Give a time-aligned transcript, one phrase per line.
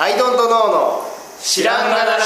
[0.00, 1.02] アイドントノーの
[1.40, 2.18] 知らんがなラ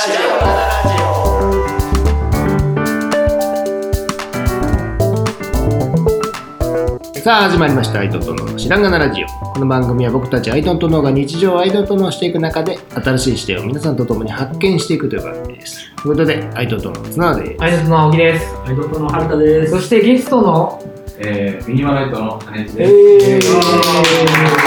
[7.15, 8.01] ジさあ始まりました。
[8.01, 9.27] アイドントノーの知らんがなラジオ。
[9.27, 15.91] この番組は僕たちアイドントノーが日常をアイドントノーしていく中で新しい視点を皆さんと共に発見していくという番組です。
[15.97, 18.55] ということでアイドントノーの綱でアイドルの青木です。
[18.67, 19.73] アイドルの春田です。
[19.73, 20.79] そしてゲストの、
[21.21, 24.62] えー、ミニマライトの羽地えです。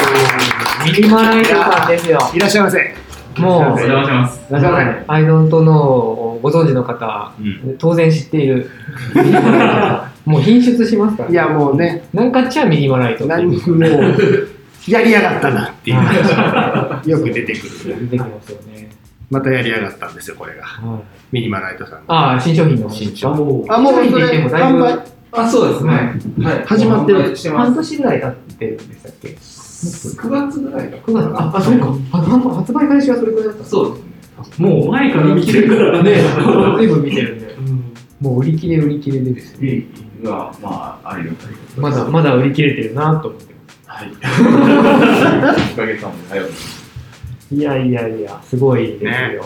[0.86, 2.20] ミニマライトさんですよ。
[2.34, 2.96] いらっしゃいませ。
[3.38, 4.42] もう、お邪魔します。
[5.08, 7.78] アイドントノーをご存知の方、うん。
[7.78, 8.70] 当然知っている。
[9.16, 10.32] ミニマライトさん。
[10.32, 12.08] もう品質しますから、いやもうね。
[12.14, 13.60] なんかっちゃミニマライト何もう
[14.88, 15.98] やりやがったなっていう。
[15.98, 18.10] 話よく出てくる。
[18.10, 18.90] 出てきますよね。
[19.32, 20.64] またやりやがったんですよこれが。
[20.64, 22.88] はい、ミニマライトさんがああ、新商品の。
[22.88, 25.00] 話新商あもあもうそいぶ販売。
[25.32, 25.92] あ、そうですね。
[25.92, 26.64] はい。
[26.66, 27.36] 始まってる。
[27.56, 27.76] 半す。
[27.76, 29.36] 年ぐらい経ってるんでしたっけ？
[29.88, 30.98] 9月ぐらいか。
[30.98, 31.96] 9月あ、あ、そうか。
[32.12, 34.02] あなんか発売開始はそれくらいだったそうで
[34.54, 34.70] すね。
[34.70, 36.16] もう前から見てるからね、
[36.78, 37.56] 随分見てるんで。
[38.20, 39.60] もう売り切れ売り切れでですよ。
[39.62, 39.86] 利益
[40.24, 43.54] が、まあ、ありがたいまだまだ売り切れてるなと思って
[43.88, 44.10] まはい。
[44.10, 46.46] 1ヶ月間も早い。
[46.52, 46.86] す。
[47.52, 49.46] いやいやいや、すごいですよ。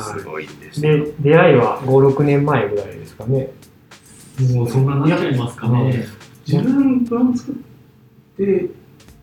[0.00, 3.50] すごいんですい、よで、出会いは5、6年前ぐらいですかね。
[4.52, 6.06] もうそんななっちゃいますかね。
[6.46, 7.54] 自分プラン作っ
[8.36, 8.70] て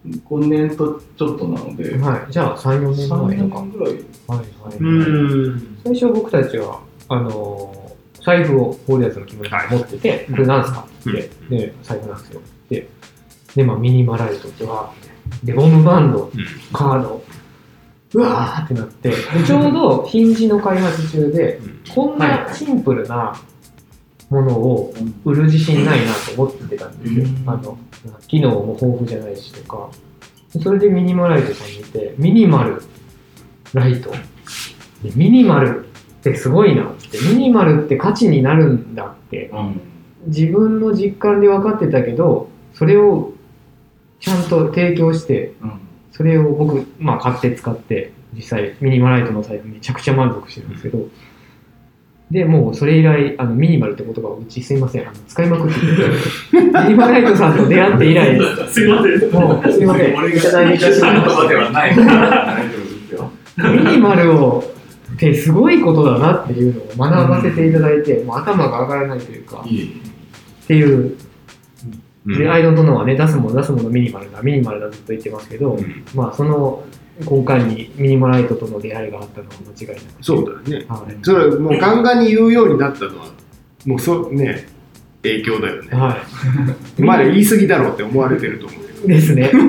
[0.06, 3.62] 5年とちょっとなので、はい、じゃあ3、4年3前とか。
[3.62, 3.94] 年ぐらい。
[3.94, 4.04] はい
[4.38, 5.78] はい、うん。
[5.84, 7.84] 最初僕たちは、あのー
[8.24, 11.12] 財布をフォーリアーズの木村さんが持ってて、これなんすかって。
[11.12, 12.40] 言って、で、財布なんですよ。
[12.40, 12.88] って。
[13.56, 14.94] で、まあ、ミニマライトっては、
[15.44, 16.32] で、ゴムバンド、
[16.72, 17.24] カード、
[18.14, 19.16] うわーってなって、で
[19.46, 21.60] ちょうど ヒンジの開発中で、
[21.94, 23.36] こんなシンプルな
[24.34, 27.26] ものを売る自信ないなと思ってたんですよ。
[27.26, 27.78] うんあの、
[28.28, 29.90] 機能も豊富じゃないしとか。
[30.62, 32.82] それでミニマライトさん見て、ミニマル
[33.74, 34.12] ライト。
[35.04, 39.82] でミニマルってすごいなって、ミニマルって価値になるんだって、うん。
[40.28, 43.34] 自分の実感で分かってたけど、それを
[44.20, 45.80] ちゃんと提供して、うん。
[46.12, 51.08] それを僕、まあ、買って使って、実際、ミニマライトの財布めちゃくちゃ満足してるんですけど、
[52.34, 55.86] で、もうそれ以来、あのミニマルって言葉をうちすいません、あの使いまくってて、
[56.52, 59.32] ミニマライトさんと出会って以来、 すいません。
[59.32, 60.98] もうすいません、いただいてい。
[63.56, 63.70] た。
[63.70, 64.64] ミニマルを
[65.14, 69.82] ってすごいことだなっていうのを学ばせていただいて、もう頭が上がらないというか、いえ。
[69.84, 71.18] いっていう、うん
[72.26, 76.84] で、アイドントノーはね、出すもの出すものミニマルだ、ミニマルだずっと言ってますけど、うんまあ、その
[77.22, 81.18] 交換にミニマライトとの出会いがあったのは間違いなくそうだよねはい。
[81.22, 83.28] それもうガンガンに言うようになったのは
[83.86, 84.66] もうそね
[85.22, 86.18] 影響だよねは
[86.98, 87.02] い。
[87.02, 89.52] まだ言い過ぎだろうって思われてると思うけどですね。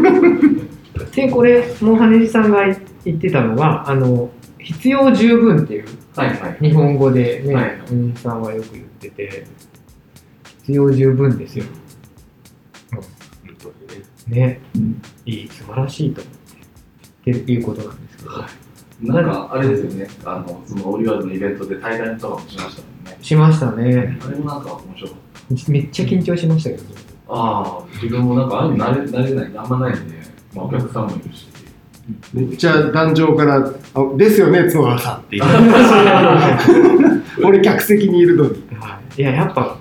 [1.14, 2.64] で、これ、もう羽地さんが
[3.04, 5.84] 言ってたのが、あの、必要十分っていう、
[6.14, 6.56] はいはい。
[6.60, 9.44] 日本語でね、はい羽地さんはよく言ってて、
[10.62, 11.64] 必要十分ですよ。
[14.28, 14.60] ねね。
[15.26, 16.34] いい、素晴らしいと思っ
[17.24, 17.30] て。
[17.32, 20.08] っていうことなんですけど、なんか、あれですよね。
[20.24, 23.18] あの、そのオリワーズのイベントで対談とかもしましたもんね。
[23.20, 24.18] しましたね。
[24.26, 25.16] あれもなんか面白かっ
[25.66, 25.72] た。
[25.72, 26.82] めっちゃ緊張しましたけど、
[27.28, 30.16] ああ、自分もなんか、ああいうの慣れ慣れない、あんまないんで、
[30.54, 31.48] まあ、お客さんもいるし。
[32.32, 33.56] めっちゃ壇上から
[33.94, 35.52] 「あですよね角田さん」って言う
[37.48, 39.78] 俺客席にいるのにはい、いや、やっぱ、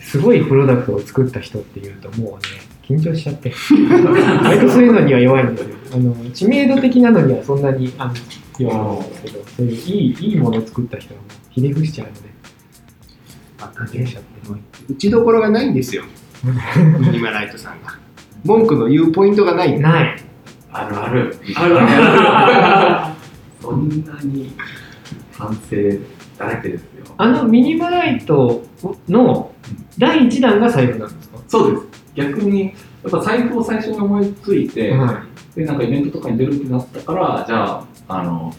[0.00, 3.52] すごいプロダクトを作った人っていうと、もうね、緊張しちゃって。
[4.44, 5.76] 割とそういうのには弱いんですよ。
[5.94, 8.14] あの知名度的なのにはそんなにあの
[8.58, 12.20] 弱いんですけど、そういういいいいものを作った人はもうひれ伏しちゃうので、
[13.58, 14.28] バカげしちゃって
[14.90, 16.02] 打ちどころがないんですよ
[16.98, 17.96] ミニマライトさんが
[18.44, 20.16] 文句の言うポイントがないない。
[20.72, 21.36] あるある。
[21.54, 23.14] あるある。
[23.60, 24.52] そんなに
[25.32, 25.76] 反省
[26.38, 27.04] だらけですよ。
[27.16, 28.62] あのミニマライト
[29.08, 29.52] の
[29.98, 32.01] 第1弾が財布なんですか、そうです。
[32.14, 35.24] 逆に、やっぱ財布を最初に思いついて、は
[35.54, 38.54] で、なんかイベントとかに出るってなったから、じゃあ、あの、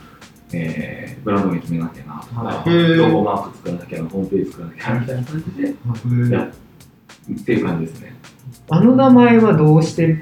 [0.53, 6.51] えー、ブランド名決めなきゃなとか、ロゴマーク作らなきゃな、ホームページ作らなきゃなみたいな感じで、うんや
[7.31, 8.15] っていう感じですね。
[8.69, 10.21] あの名前はどうして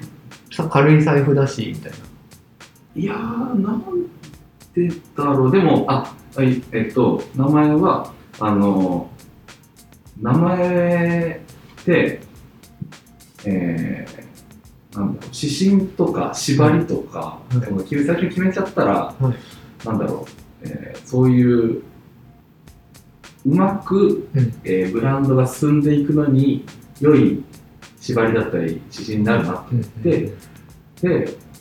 [0.52, 1.98] さ軽い財布だしみたいな。
[2.96, 3.84] いやー、なん
[4.74, 5.52] でだろう。
[5.52, 9.10] でも、あ、はい、えっと、名前は、あの、
[10.22, 11.42] 名前
[11.82, 12.22] って、
[13.46, 17.60] えー、なんだろう、指針とか縛りとか、い。
[17.60, 19.86] でも最初に決めちゃったら、はい。
[19.88, 21.82] なんだろう、えーそういう、
[23.46, 24.54] うまく、うん。
[24.64, 26.66] えーブランドが進んでいくのに
[27.00, 27.44] 良い
[28.00, 29.76] 縛りだったり指針になるなって。
[29.76, 30.34] うんで
[31.02, 31.52] で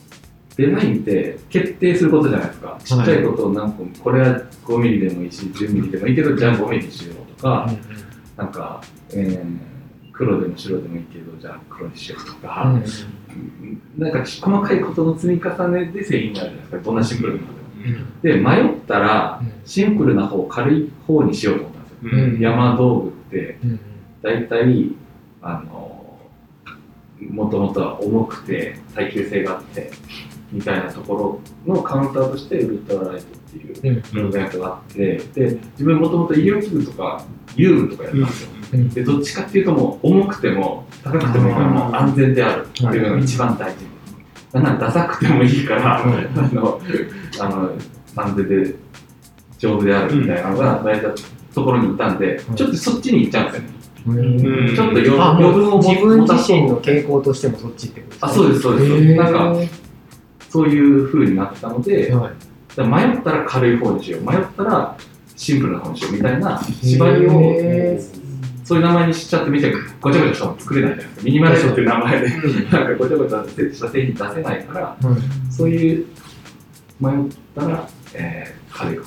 [0.57, 2.79] デザインって決定することじゃないですか。
[2.85, 7.71] ちっちゃいことを何個も、これは5ミリでもいいし、10ミリでもいいけど、じゃあ5ミリにしようとか、
[8.37, 9.70] なんか、えー
[10.21, 12.79] 黒でも白でもいいけど、じゃあ黒にしようとか、
[13.97, 22.23] なんか細かいことの積み重ねで製品になるじゃないですか、どんなシンプルなので迷ったら、シンプルな方、軽い方にしようと思ったんですよ。
[22.23, 22.39] うん。
[22.39, 23.59] 山道具って、
[24.21, 24.91] 大体、
[25.41, 26.19] あの、
[27.31, 29.91] もともとは重くて、耐久性があって、
[30.53, 33.57] みたいなところのカウンターとして、ウルトラライトって
[33.89, 37.25] いうプロジェクトがあって、で、自分もともと医療器具とか
[37.57, 38.60] 遊具とかやったんですよ。
[38.73, 43.91] で、どっちかっていうともう重くても高くてもいいからもう安全であるっていうのが一番大事。
[44.53, 46.81] なんならダサくてもいいから、あの、
[47.41, 47.73] あの、
[48.17, 48.75] 安全で
[49.59, 51.15] 丈夫であるみたいなのが大事な
[51.55, 53.81] ところにいたんで、ちょっとそっちに行っちゃうんですよね。
[54.07, 54.75] うん。
[54.75, 59.15] ちょっとよあ、もう余自分自身の傾向としてもそっちってことですかあ、そうです、そうです。
[59.15, 59.55] なんか、
[60.49, 62.33] そういう風になったので、はい。
[62.79, 64.97] 迷ったら軽い方にしよう、迷ったら
[65.37, 68.01] シンプルな方にしようみたいな縛りを、へ
[68.71, 69.71] そういう名前にしちゃってめちゃ
[70.01, 71.23] ごちゃごちゃしたの作れないじゃないですか。
[71.25, 74.97] ミニマリストっていう名前で、なんかごちゃごちゃした製品出せないから、は
[75.51, 76.07] いそういう
[77.01, 77.15] 迷っ
[77.57, 79.05] たら、えー、軽い方、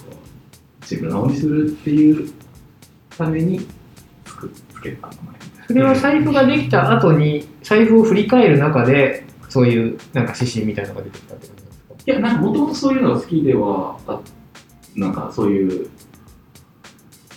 [0.83, 2.33] シンプルな方にするっていう
[3.17, 3.65] ために
[4.25, 5.23] 作っつけた名前。
[5.67, 11.95] それは財布ができた後に財布を振り返る中でそういうなんか指針みたいなのが出てきたってことですか？
[12.05, 14.19] いや、なんかもともとそういうのが好きではあ、
[14.93, 15.89] なんかそういう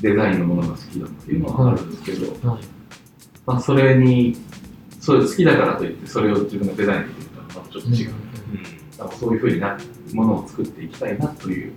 [0.01, 2.63] デザインのものが好きだっていうのはあるんですけど、はい。
[3.47, 4.37] まあ、それに、
[5.01, 8.11] そういう好きだからといって、それを自分がデザインできるとはまたちょっと違う。
[8.99, 9.79] なんかそういうふうにな
[10.13, 11.73] ものを作っていきたいなという。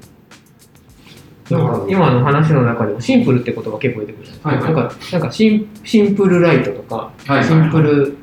[1.49, 4.73] か今の話の中でもシンプルって言葉結構出てくるじゃないですか。
[4.73, 4.83] はいはい。
[4.83, 8.17] なんかなんかシンシンプルライトとか、はいシンプル、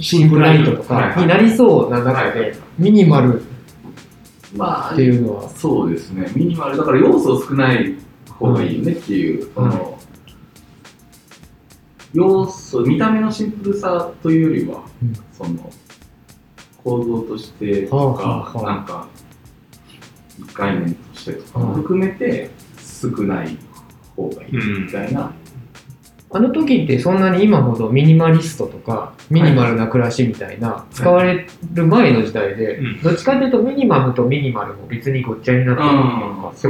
[0.00, 3.42] シンプルライトとかになりそうな中で、ミニマル
[4.56, 7.94] まっていうのは、そうですね、ミニマル、だから要素少ない
[8.38, 9.98] 方がいいよねっていう、その
[12.12, 15.14] 要素、見た目のシンプルさというよりは、うん。
[15.32, 15.70] その
[16.84, 18.74] 構造としてはとか、あはあはあ。
[18.76, 19.08] なんか
[20.54, 23.58] 概念としてとかはあも含めて少ない
[24.14, 25.32] 方がいいみたいな、
[26.30, 33.02] あの時ってそんなに今ほどミニマリストとかミニマルな暮らしみたいな使われる前の時代で、うん。
[33.02, 35.92] どっちかというとミニマムとミニマルも別にごっちゃになってるう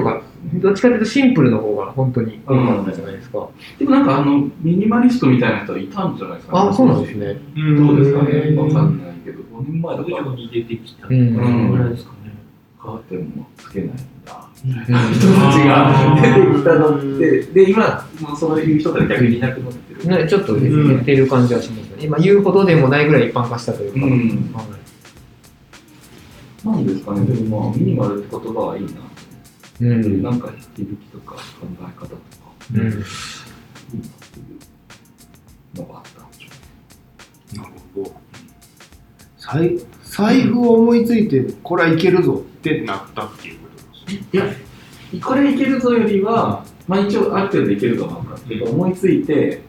[0.03, 0.05] ん。
[0.05, 0.23] とか、
[0.55, 3.49] どっちかというとシンプルの方が本当に多かったじゃないですか。
[3.79, 7.37] でもなんかあのミニマリストみたいな人はいたんじゃないですか、あ、そうなんですね。
[7.77, 12.35] どうですかね、へーわかんないけど、5年前とか徐々に出てきたうんぐらいですかね。
[12.79, 13.93] カーテンもつけないん
[14.27, 14.44] だ。
[14.65, 14.73] うん。
[14.73, 20.23] 人たちが出てきたのって、で、今、もうそういう人たち逆にいなくなってる。
[20.23, 22.05] ね、ちょっと減ってる感じはしますよね。
[22.05, 24.07] 今言うほどでもないぐらい一般化したというか。
[24.07, 24.53] うん。
[24.55, 24.67] はい
[26.65, 28.93] なんですかね、でもまあ、ミニマルって言葉はいいな。
[29.83, 30.23] うん。
[30.23, 31.41] なんか、響きとか考
[31.79, 32.17] え方とか、
[32.73, 32.81] うん。
[32.81, 33.03] いいなってい
[35.77, 38.25] うのがあったんでしょなるほど。
[39.39, 43.74] 財財布を思いついてこれはいけるぞってなったっていうこと
[44.15, 44.45] いや、
[45.23, 49.63] これいけるぞよりは、まあ一応ある程度いけるかなっていうか、思いついて、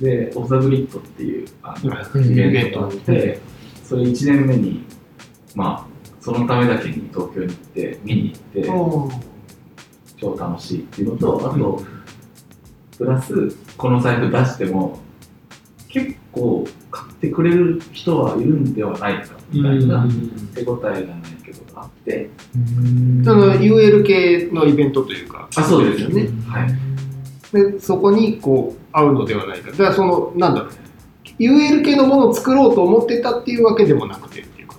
[0.00, 2.32] で、オフ・ザ・グリッドっていうあのうん。
[2.32, 3.40] イベントがあって、
[3.84, 4.84] それ1年目に、
[5.54, 9.20] まあ、そのためだけに東京に行って、見に行って、
[10.16, 11.82] 超楽しいっていうのと、あと、
[12.96, 15.00] プラス、この財布出しても、
[15.88, 20.06] 結構買ってくれる人はいるんではないかみたいな
[20.54, 21.30] 手応えがない
[21.80, 22.30] けどあって、
[23.24, 26.28] その UL 系のイベントというかあ、そうですよね。
[26.46, 26.68] はい。
[27.52, 29.70] でそこにこう合うのではないか。
[29.70, 30.70] だからそのなんだろう。
[31.38, 34.76] UL 系のものを作ろうと思ってたっていうわけでもなくてっていうか。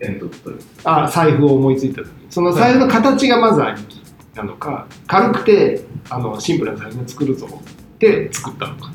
[0.00, 0.52] えっと、と
[0.84, 2.26] あ財布を思いついた時に。
[2.30, 3.98] その財布の形がまずありき
[4.34, 8.92] なのか軽くてあのシンプルな財布を作るぞって作ったのか。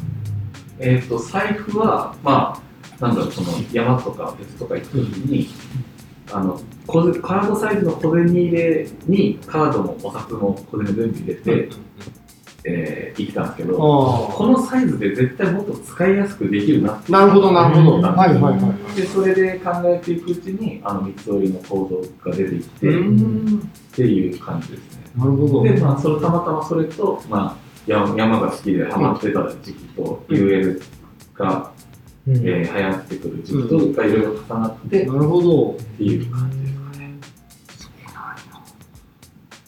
[0.80, 2.62] えっと、財布は、ま
[3.00, 5.48] あ、なんだろう、その山とか別とか行くときに、
[6.34, 11.70] あの、カードサイズの小銭入れにカードもお札も小銭全部入れて、
[12.66, 17.12] えー、生きたんですけど、あこのサイズで絶対もっと使いやすくできるなって。
[17.12, 17.98] なるほどなるほど。
[17.98, 18.04] うん。
[18.04, 18.62] はいはいはい。
[18.62, 23.72] はいで、それで考えていくうちに、あの、三つ折りの構造が出てきて、っうん。
[23.92, 25.04] ていう感じですね。
[25.18, 25.64] なるほど。
[25.64, 30.36] で、まあ、それたまたまそれと、まあ、山山が好きでハマってた時期と、うん。
[30.36, 30.82] UL
[31.36, 31.83] が、うん
[32.28, 37.16] えー流行ってくる時期とがいろいろ重なって、っなるほどていう感じですかね。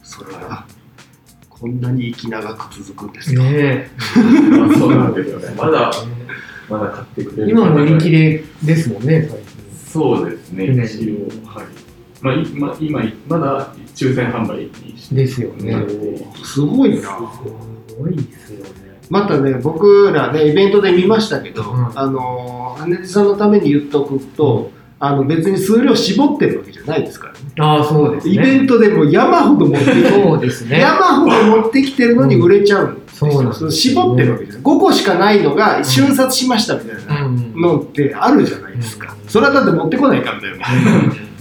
[0.04, 0.66] それが
[1.50, 3.90] こんなに息長く続くんですか、ね
[4.78, 5.54] そうなんですよね。
[5.58, 5.92] まだ、
[6.70, 9.56] まだ買ってくれる今も売り切れれですもんね、最近
[9.96, 11.48] そうですね、ね一応。
[11.48, 11.66] はい。
[12.22, 15.74] まあ、いまあ、今、まだ抽選販売にしてですよね。
[16.44, 17.02] すごいな。
[17.02, 17.08] す
[17.98, 18.85] ごいですよね。
[19.10, 27.40] またね、僕らね、イベントで見ましたけど、うんあの、羽根さんのために言っとくと、あの別に数量絞ってるわけじゃないですからね。
[27.60, 28.34] ああ、そうですね。
[28.34, 30.80] イベントでも山ほど持ってきて、そうですね。
[30.80, 34.62] 山ほど持ってきてるのに売れちゃうんですよそうなんですよね絞ってるわけじゃない。
[34.64, 39.14] 5個しかないのが瞬殺しましたみたいなうんのってあるじゃないですか。
[39.20, 40.56] うんそれはだって持ってこないからだよ。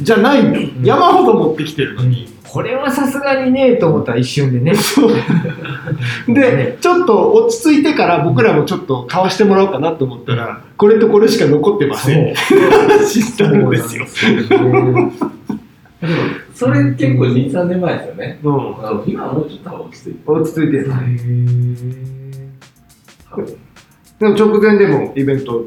[0.00, 2.33] じゃないんだ山ほど持ってきてるのに。
[2.54, 4.74] これはさすがにねえと思ったら一瞬でね。
[6.32, 12.32] で、ちょっと落ち着いてから僕らもちょっと買わしてもらおうかなと思ったら、これとこれしか残ってません。
[12.32, 14.06] 話したんですよ。
[16.54, 18.38] そ れ結構2、3年前ですよね。
[18.44, 18.54] うん。
[19.04, 20.18] 今はもうちょっと落ち着いて。
[20.24, 20.78] 落ち着いて
[24.20, 25.64] でも直前でもイベント、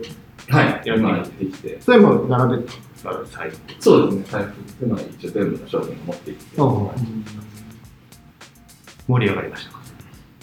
[0.47, 1.79] はい、やる今やってきて。
[1.81, 2.86] それも並べて
[3.79, 6.57] そうですね、財布っていうのは一応全部の商品を持ってきて。
[6.57, 6.89] うん
[9.09, 9.79] 盛り上がりましたか？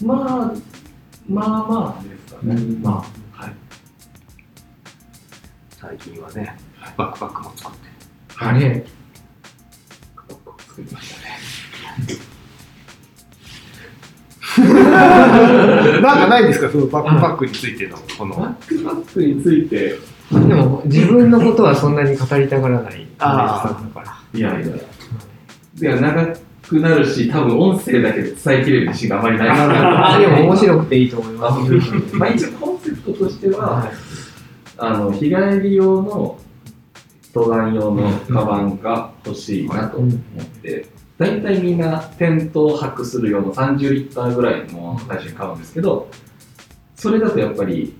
[0.07, 0.55] まあ、
[1.29, 2.55] まあまあですかね。
[2.55, 2.95] うんまあ、
[3.45, 3.55] はい。
[5.79, 6.57] 最近はね、
[6.97, 7.89] バックパックも作って。
[8.39, 8.87] あね、
[10.67, 11.35] 作りましたね。
[16.01, 16.71] なんかないですか？
[16.71, 18.35] そのバックパックについての、この。
[18.37, 19.99] バックパックについて、
[20.41, 24.39] でも自分のことはそんなに語りたがらないあーさんだから。
[24.39, 24.77] いやいや、
[25.81, 26.37] いや長
[26.69, 31.93] くなるし、多分音声だけで伝えきれる自信があまりないあでも面白くていいと思いあます。
[32.17, 33.93] まあ一応コンセプトとしては、はい
[34.77, 36.37] あの日帰り用の
[37.33, 40.15] 登山用のカバンが欲しいなと思っ
[40.63, 40.87] て、
[41.17, 46.09] 大体みんなテントを泊する用の30リッターぐらいのものを最初に買うんですけど、
[46.97, 47.97] それだとやっぱり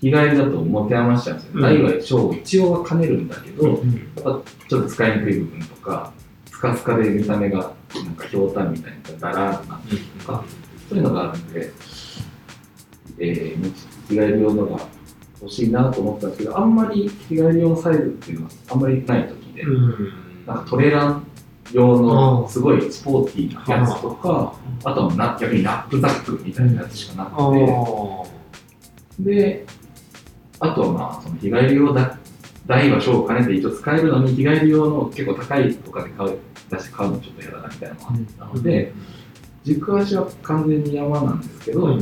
[0.00, 1.52] 日帰りだと持て余しちゃうんですよ。
[1.54, 1.62] うん。
[1.62, 6.12] 大は小一応は兼ねるんだけど、うんやっぱちょっと使いにくい部分とか、
[6.50, 10.44] スカスカで見た目がなんかひょうたんみたいなダラーっとなってるとか、
[10.88, 11.72] そういうのがあるんで、
[13.18, 13.74] えー、
[14.08, 14.80] 日帰り用のが
[15.40, 19.64] 欲しいなと思ったんですけど、あんまり日帰り用のサイズっていうのはあんまりない時で、
[20.46, 21.26] なんかトレラン
[21.72, 24.54] 用のすごいスポーティーなやつとか、
[24.84, 29.66] あとはな逆にナップザックみたいなやつしかなくて、で、
[30.60, 32.18] あとはまあ、その日帰り用だ
[32.66, 36.38] 大は小を兼ねて一応使えるのに、日帰り用の結構高いとかで買う
[36.70, 38.92] 出して買うのちょっと嫌だなみたいなのがあったので、
[39.64, 41.98] 軸足は完全に山なんですけど、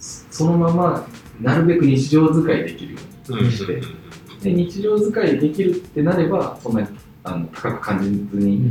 [0.00, 1.06] そのまま
[1.40, 3.80] なるべく日常使いできるようにして、
[4.42, 6.88] で日常使いできるってなれば、そんなに
[7.22, 8.70] あの高く感じずに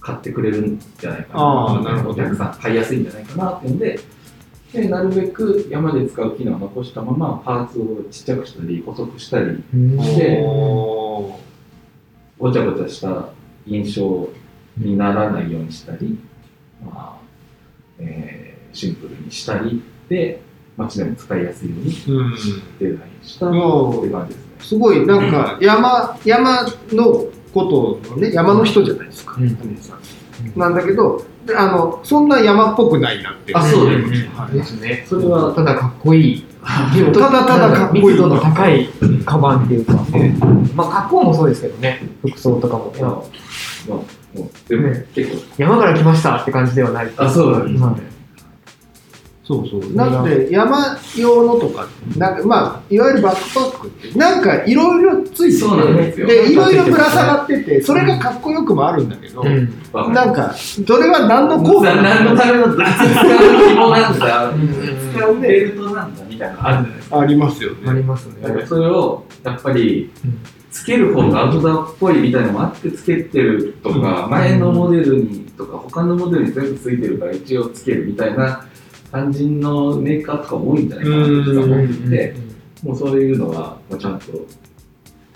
[0.00, 3.98] 買ってくれるんじゃないかな、お客さん買いやすいんじゃないかなっていうので、
[4.72, 11.38] でなるべく山で使う機能を残したまま、パーツをちっちゃくしたり、細くしたり、うんでお
[12.38, 13.28] ごちゃごちゃした
[13.66, 14.28] 印象
[14.78, 16.18] にならないようにしたり、
[16.84, 17.20] まあ
[17.98, 20.40] えーシンプルにしたりで、
[20.76, 21.92] 街でも使いやすいように
[22.78, 24.52] デザインしたっていう感じですね。
[24.60, 29.50] すごいなんか山山のことのね山の人じゃないですか、うん。
[29.76, 29.98] さん
[30.56, 35.04] なんだけどであのそんな山っぽくないなってあそうですんですね。
[35.08, 36.46] それはただかっこいい。
[36.62, 38.88] ただただかっこいい密度の高い
[39.24, 40.32] カバンっていうかえ。
[40.74, 42.06] まあ格好もそうですけどね。
[42.20, 42.92] 服装とかも。
[43.88, 43.98] まあ、
[44.68, 47.10] でもね結構、山から来ましたって感じではない。
[47.16, 48.11] あ、そうなんですはいね。
[49.44, 49.94] そうそう。
[49.94, 56.26] なんで山用のとかなんかまあいわゆるバックパックってなんかいろいろついててそうなんですよ。
[56.28, 60.12] でいろいろぶら下がっててそれがかっこよくもあるんだけど、うん。
[60.12, 64.68] なんかそれは何の効果な何のための使う紐なんだ、うん。
[65.12, 67.18] 使うベルトなんだみたいなのあるじゃないですか。
[67.20, 67.90] ありますよね。
[67.90, 68.42] ありますね。
[68.42, 70.38] だからそれをやっぱりうん。
[70.70, 78.66] つける方がアウトドアっぽいみたいなのもあってつけてるとか、前のモデルにとか他のモデルに全部ついてるから一応つけるみたいな
[79.12, 82.34] 感じのメーカーとかも多いんじゃないかなって思って
[82.82, 84.46] もうそういうのはもうちゃんと取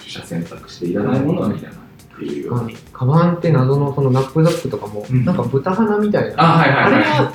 [0.09, 2.71] 捨選択していらないものはいらないっていうような。
[2.93, 6.43] カバンって謎のそのナップザックとかも、うんなんか豚鼻みたいな。
[6.43, 7.03] あ、はいはいはい。
[7.03, 7.31] あ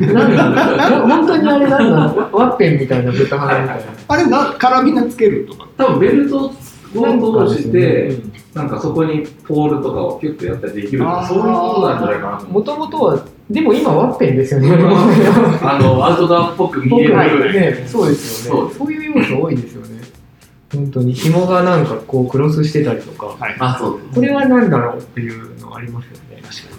[0.00, 0.14] れ？
[0.14, 1.08] は、なんだろう？
[1.08, 1.98] 本当にあれなんだ
[2.32, 3.92] ワッペンみたいな豚鼻みたいな。
[4.06, 5.66] あれなカラビナつけるとか？
[5.76, 6.50] 多分ベルトを
[7.48, 12.60] 通して、うんなんかそこにポールとかをキュッとやったりできるそういうことなんじゃないかなも。
[12.60, 14.68] ともとは、でも今ワッペンですよね。
[15.62, 17.52] あの、アウトドアっぽく見え僕る。
[17.52, 18.72] ね、そうですよね。
[18.78, 18.92] そう。
[18.92, 20.00] いう要素多いですよね。
[20.74, 21.12] 本当に。
[21.12, 23.98] 紐がなんかこうクロスしてたりとか、あ、そう。
[24.14, 26.22] これは何だろうっていうのありますよね。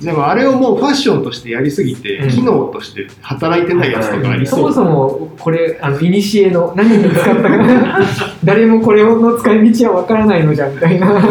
[0.03, 2.29] でもあれをもうファッションとしてやりすぎて、うん。
[2.29, 4.59] 機能として働いてないやつとかありそう。
[4.59, 7.99] そもそもこれ、あの、いにしえの何に使ったか、
[8.43, 11.27] 誰もこれの使い道はわからないのじゃみたいな、 そ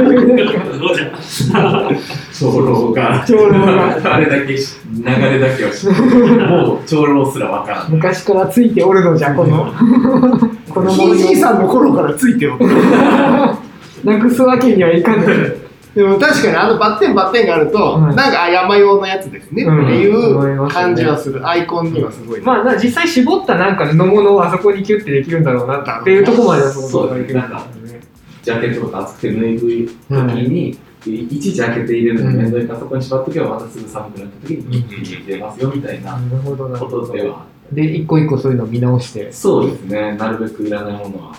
[0.00, 0.60] ういうなんか？
[2.32, 4.14] 長老が、長老が。
[4.14, 6.46] あれだけし、流れだけは知ってる。
[6.48, 7.90] もう長老すらわからん。
[7.90, 9.72] 昔からついておるのじゃ、この、
[10.70, 12.66] このひいじいさんの頃からついておる。
[14.04, 15.26] なくすわけにはいかない。
[15.94, 19.86] でも確かにあのバッテンバッテンがあると、はいなんかあ山用のやつですね、うん。
[19.86, 21.48] っていう感じはする。
[21.48, 28.00] アイコンにはすごい、まあ、な実際絞ったなんか布物をあそこにキュッてできるんだろうなっていうところまでは想像ができるんだろうね。
[28.42, 30.16] ジャケットとか厚くて縫いぐい時
[30.50, 36.90] に、いちいち開けて入れるのめんどいから、そこに縛っとけばまたすぐ寒くなった時に入れますよみたいななるほどなるこ。
[36.90, 37.46] とでは。
[37.72, 39.32] で、一個一個そういうのを見直して。
[39.32, 40.16] そうですね。
[40.16, 41.36] なるべくいらないものは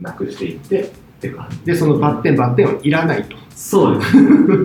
[0.00, 0.88] なくしていってっ
[1.20, 1.58] て感じ。
[1.72, 4.16] でそのバッテンバッテンはいらないとそうです。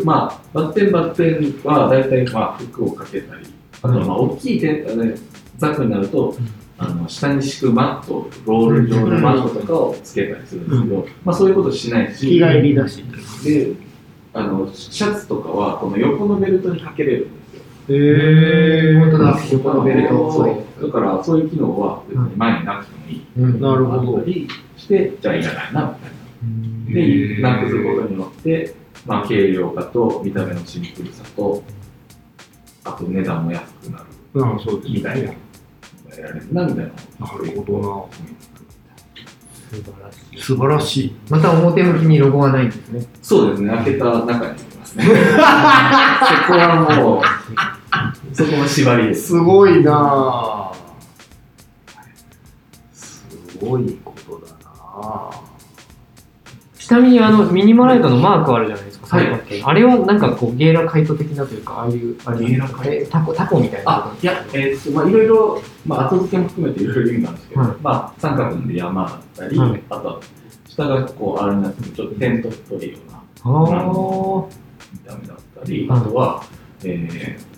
[0.03, 3.45] まあ、バッテンバッテンは大体まあ服をかけたり、
[3.81, 5.15] あとはまあ大きいテン、ね、
[5.57, 6.35] ザクになると、
[6.79, 13.03] あの下に敷くマット、ロール状のマットとかをつけたりするんですけど、まあそういうことしないし、日帰りだし
[13.43, 13.71] で、
[14.37, 17.95] あのシャツとかはこの横のベルトにかけれるんですよ。
[17.95, 20.31] へ本当だ、横のベルト。
[20.31, 23.25] そうだからそういう機能は別に前になくてもいい。
[23.37, 24.23] うんなるほど
[24.77, 25.97] して、じゃあいらないな
[26.85, 27.07] みたいな。
[27.07, 28.75] で、なくすことによって、
[29.05, 31.63] まあ、軽量化と見た目のシンプルさと、
[32.83, 35.33] あと値段も安くなるうんそうですみたいな、や
[36.21, 37.27] られるなみたいな。
[37.27, 38.09] なるほど。
[40.37, 43.05] 素晴らしいまた表向きにロゴはないんですね。
[43.21, 45.03] そうですね、開けた中にありますね。
[45.05, 49.27] そこはもう、そこも縛りです。
[49.27, 50.71] すごいなあ
[52.93, 53.25] す
[53.59, 54.57] ごいことだな
[55.01, 55.41] あ
[56.79, 59.63] ちなみにあのミニマライトのマークあるじゃないですか、はい三角形。
[59.63, 63.91] あれはなんかこうゲーラカイト的なというか、ああいう、あれゲーラカイえタコ、タコみたいな。
[63.91, 67.71] あ、いや、えーっと、まあ、いろいろ、まあ、後付けも含めていろいろ意味があるんですけど、はい。
[67.81, 69.83] まあ、三角の山だったり、はい。
[69.89, 70.19] あとは、
[70.67, 74.45] 下がこう、あれになってるちょっとテントっぽいようなあ
[74.93, 75.99] 見た目だったり、はい。
[75.99, 76.43] あとは、
[76.83, 77.57] えー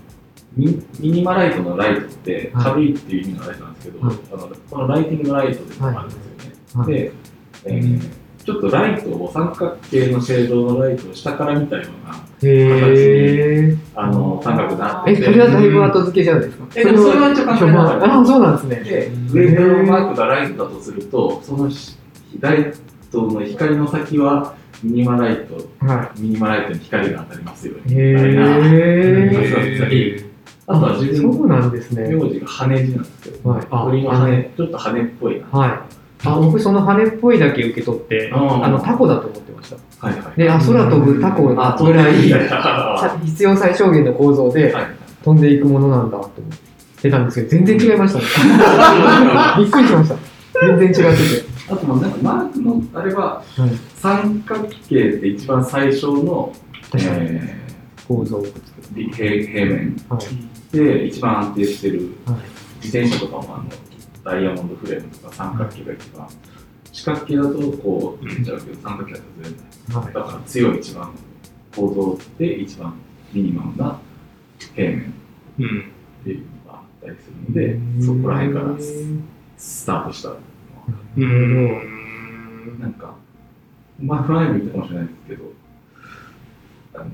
[0.58, 0.65] ミ
[1.00, 2.63] ミニマライトのライトってはい。
[2.65, 4.17] 軽いっていう意味のライトなんですけど、はい。
[4.34, 6.56] あのこのライティングライトでもあるんですよね。
[6.74, 6.93] はい。
[6.93, 7.12] で、
[7.65, 8.18] えー
[8.50, 13.78] ちょっとライトを三角形のシェードのライトを下から見たようなーへー。
[13.96, 16.66] あの三角になってえ、それはだいぶ後付けじゃないですか？
[16.76, 18.76] えでもそれは一応関係なかったあ、そうなんですね。
[18.90, 21.96] で上のマークがライトだとするとそのし
[22.40, 22.74] ライ
[23.12, 27.82] トの光の先はミニマライトはミニマライトに光が当たりますよい。
[27.84, 28.46] みたいな。
[30.72, 32.10] あとは自分そうなんですね。
[32.10, 35.48] 名字が羽地なんですけど、はいあ鳥の羽、ちょっと羽っぽいな。
[35.48, 35.80] はい。
[36.23, 39.77] あ、僕その羽っぽいだけ受け取って、うんあの、タコだと思ってました。
[40.05, 40.39] はいはい。
[40.39, 42.13] で、あ、空飛ぶタコあ、ぐらい、
[43.25, 44.73] 必要最小限の構造でい。
[45.23, 46.32] 飛んでいくものなんだと思っ
[47.01, 48.25] てたんですけど、全然違いましたね。
[49.58, 50.15] びっくりしました。
[50.62, 51.45] 全然違ってて。
[51.69, 53.69] あと、なんかマークの、あれは、はい
[54.01, 56.53] 三角形って一番最初の、
[56.95, 57.55] え
[58.08, 58.41] 構造
[58.93, 60.17] 平平面は
[60.73, 60.75] い。
[60.77, 62.36] で一番安定してるはい。
[62.86, 63.65] 自転車とかもあの
[64.23, 66.27] ダイヤモンドフレームとか三角形が一番
[66.91, 70.05] 四角形だとこうずれちゃうけど三角形だとずれない。
[70.05, 70.13] はい。
[70.13, 71.12] だから強い一番
[71.75, 72.93] 構造で一番
[73.34, 73.99] ミニマムな
[74.75, 75.13] 平面
[75.60, 75.79] うん
[76.21, 78.75] っていうのがあったりするのでそこら辺から
[79.58, 80.34] スタートした
[81.17, 83.15] うんなんか
[84.01, 85.43] まあ前も言ったかもしれないですけど
[86.95, 87.05] あの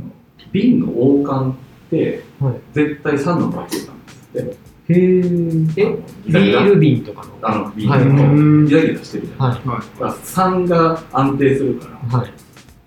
[0.51, 1.55] 瓶の王冠っ
[1.89, 2.59] てはい。
[2.73, 4.57] 絶対3の倍数なんですって
[4.89, 5.73] へー。
[5.77, 5.97] え、あの
[6.39, 7.29] ビール瓶とかの？
[7.41, 8.05] あの瓶はい。
[8.05, 9.67] のギザギザしてるじゃないはい。
[9.67, 9.79] はい。
[9.99, 12.33] だから3が安定するからはい。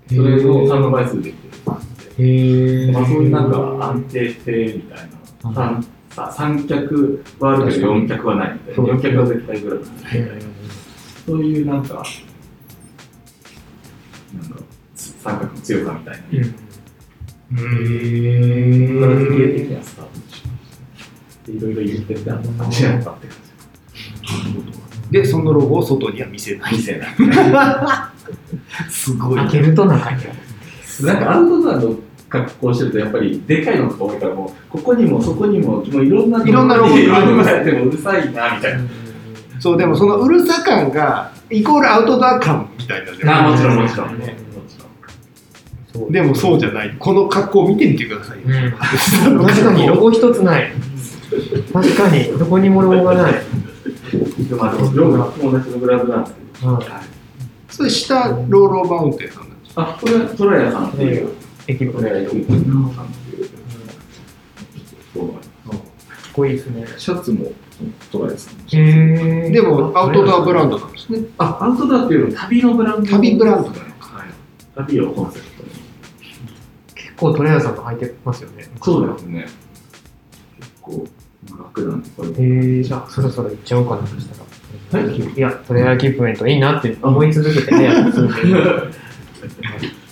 [0.09, 1.55] それの3の倍数できてる
[2.19, 2.93] へー。
[2.93, 4.99] まあ、そういうなんか安定性みたい
[5.45, 10.29] な、三さ三脚はあるけど四脚はないみたいな、そう四脚は絶対ぐらいないみたいな、
[11.27, 12.09] そういうなんか、なんか
[14.97, 16.39] 三角の強さみたいな、うん。
[17.51, 17.59] うん
[19.01, 20.28] 力付け的にはスタートしました。
[21.49, 23.37] でいろいろ言ってて、あの感じだったって感
[25.11, 26.77] でそのロゴを外には見せなじ。
[26.77, 27.09] い見せない。
[28.91, 30.19] すごい開けると中にあ
[31.01, 31.07] る。
[31.07, 31.95] なんかアウトドアの
[32.29, 38.81] 格好してると、やっぱりでかいのが多いから、もうここにもそこにも、もういろんなとこいろんなロゴがありますでもうるさいなみたいな。
[39.59, 44.09] そうでもそのうるさ感がイコールアウトドア感みたいなんであもちろんもちろん。
[44.11, 44.37] もね
[46.11, 50.71] でもそうじゃないこの格好を見てみてくださいよ、うん 確かにロゴ一つない。
[51.73, 53.33] 確かに、どこにもロゴがない。
[53.33, 56.85] でまあでも量が同じのブランドなんですけど、はい
[57.69, 61.29] それ下ローローマウンテンさんなんですかあ、これはトライアさんっていう、
[61.69, 63.49] 駅トライアさんっていう、
[66.33, 66.87] こいいですね。
[66.97, 67.53] シャツも
[68.11, 68.55] トライアさん。
[68.77, 73.11] へでもアウトドアブランドなんですねあ、アウトドアっていうのは旅のブランド。
[73.11, 73.85] 旅ブランドだよ。
[74.01, 74.29] はい。
[74.75, 75.69] 旅をコンセプトに。
[77.19, 78.69] 構トさんと履いてますよね。
[78.83, 79.47] そうですね。
[80.59, 81.07] 結構
[81.79, 82.29] 楽なんで、これ。
[82.29, 85.03] えー、じゃあそろそろ行っちゃおうかなとしたら。
[85.03, 88.39] いや、トレアエキップメントいいなって思い続けてね、数年か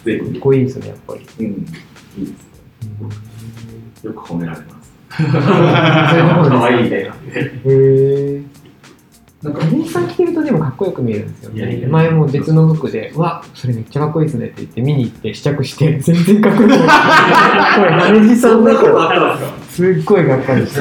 [0.04, 1.20] ぜっこいいですね、やっぱり。
[1.20, 1.66] ひ、うん、いいで
[2.26, 2.36] すね。
[4.04, 4.92] よく褒められます。
[5.16, 7.10] そういうところです可愛いね。
[7.64, 8.42] へー
[9.42, 11.52] なんか、さん着てるとでもかっこよく見えるんですよ
[11.88, 16.78] 前も別の服で、うわ、それめっちゃかっこいいですねって言って見に行って試着して、全然かっこよくない。
[18.18, 18.82] これ、さんだか？
[18.88, 20.80] ら、すっごいがっかりして。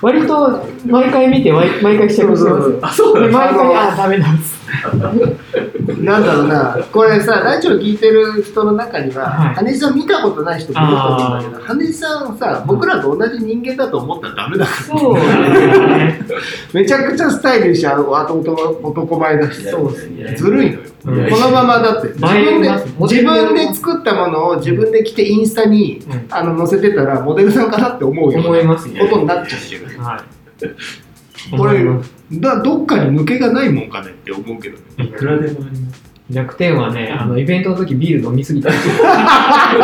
[0.00, 2.78] か割と毎回見て、毎毎回試着してますよ。
[2.82, 4.39] あ、そう毎回、あ、ダメなんです。
[6.00, 9.54] なんだろうな、これさ、ラジオ聞いてる人の中には、はい。
[9.54, 14.98] 羽地さん見たことない人もいると思うんだけど、羽地さんさ、僕らと同じ人間だと思ったらダメだから。
[14.98, 15.14] そう。
[16.72, 20.34] めちゃくちゃスタイルし、あの後男前だし、そうですね。
[20.36, 20.80] ずるいのよ。
[21.06, 21.30] うん。
[21.30, 22.08] このままだって。
[22.08, 26.26] 自分で自分で作ったものを自分で着てインスタにうん。
[26.30, 29.00] あの載せてたらモデルさんかなって思うよ思いますね。
[29.00, 31.56] ことになっちゃってるはい。
[31.56, 31.84] これ
[32.32, 36.10] だどっかに抜けがないもんかねって思うけどねいくらでもあります。
[36.30, 38.70] 弱点はね、あのイベントの時ビール飲みすぎた。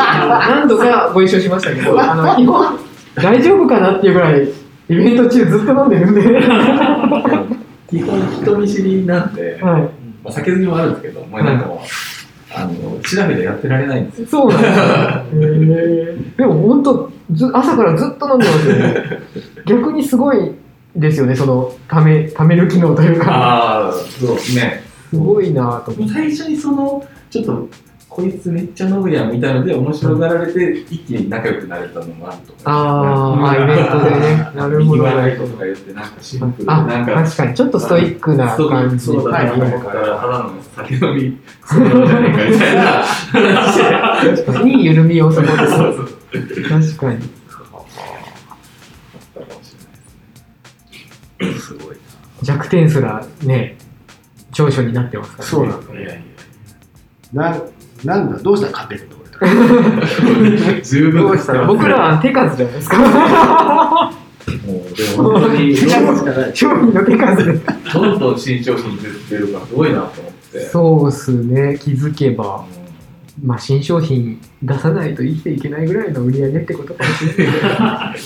[0.47, 2.79] 何度かご一緒しましたけど、 あの基本
[3.17, 4.49] 大丈夫かなっていうぐらい
[4.89, 6.21] イベント中ずっと飲んでるんで。
[6.21, 7.47] は
[7.89, 9.63] 基本人見知りなんで、い。
[9.63, 9.89] ま
[10.27, 11.79] あ、酒好きもあるんですけど、もうなんかもう、
[12.55, 14.27] あの、調べてやってられないんですよ。
[14.29, 14.77] そうなんですよ。
[15.43, 19.05] へーでも本当ず朝からずっと飲んでますよね。
[19.67, 20.53] 逆にすごい
[20.97, 23.31] ですよね、そのためためる機能というか。
[23.33, 24.83] ああ、そうね。
[25.11, 26.15] すごいなと思って。
[26.15, 27.69] 最初にその、ちょっと、
[28.09, 32.65] こいつめっちゃ飲むやんみたいので面白がられて、一気に仲良くなれたのもあると思います。
[32.65, 34.49] あーあ、イベントでね。
[34.57, 35.03] なるほど。
[35.05, 39.05] 言わないことか言って、なんかシンプルで、あ、なんか、確かに、ちょっとストイックな感じ。
[39.05, 42.83] そうだなとはい思ったら、ただの酒飲み、そうじゃねえかみたいな
[43.43, 44.43] 話で。
[44.43, 45.57] 確かに いい緩みをそこで。
[45.59, 47.19] そうそう確かに。
[52.43, 53.77] 弱点すらね、
[54.53, 55.51] 長所になってますからね。
[55.51, 56.21] そうなんだいやいや
[57.33, 57.57] な
[58.05, 58.39] なんだ？
[58.39, 58.67] どうした？
[58.67, 61.53] ら勝てるの俺 十分どうした？
[61.55, 62.99] ら僕らは手数じゃないですか。
[64.67, 65.77] もう、でも本当に、
[66.55, 67.53] 商品の手数で。
[67.93, 70.61] どんどん新商品出てるからすごいなと思って。
[70.61, 72.65] そうっすね、気づけば。
[72.81, 72.86] うん
[73.43, 78.17] まあ、新商品出さないと生きていけないぐらいの売り上げってことかもしれない。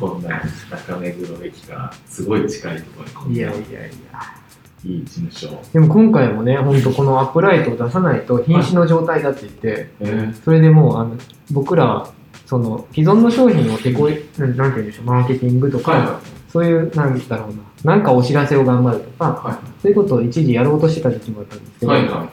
[0.00, 4.38] こんな中目黒駅からすごい近いところにいやいやいや。
[4.84, 5.48] いい事務所。
[5.72, 11.16] でも今回もね、本当このアップライトを出さないと瀕死の状態だって言って、えそれでもうあの
[11.50, 12.08] 僕ら、
[12.46, 21.88] その既存の商品を手こい、なんなんて言うんでしょう、マーケティングとか、はそういう、なんだろうな、なんかお知らせを頑張るとか、はそういうことを一時やろうとしてた時期もあったんですけい。
[21.88, 22.28] ど、はいは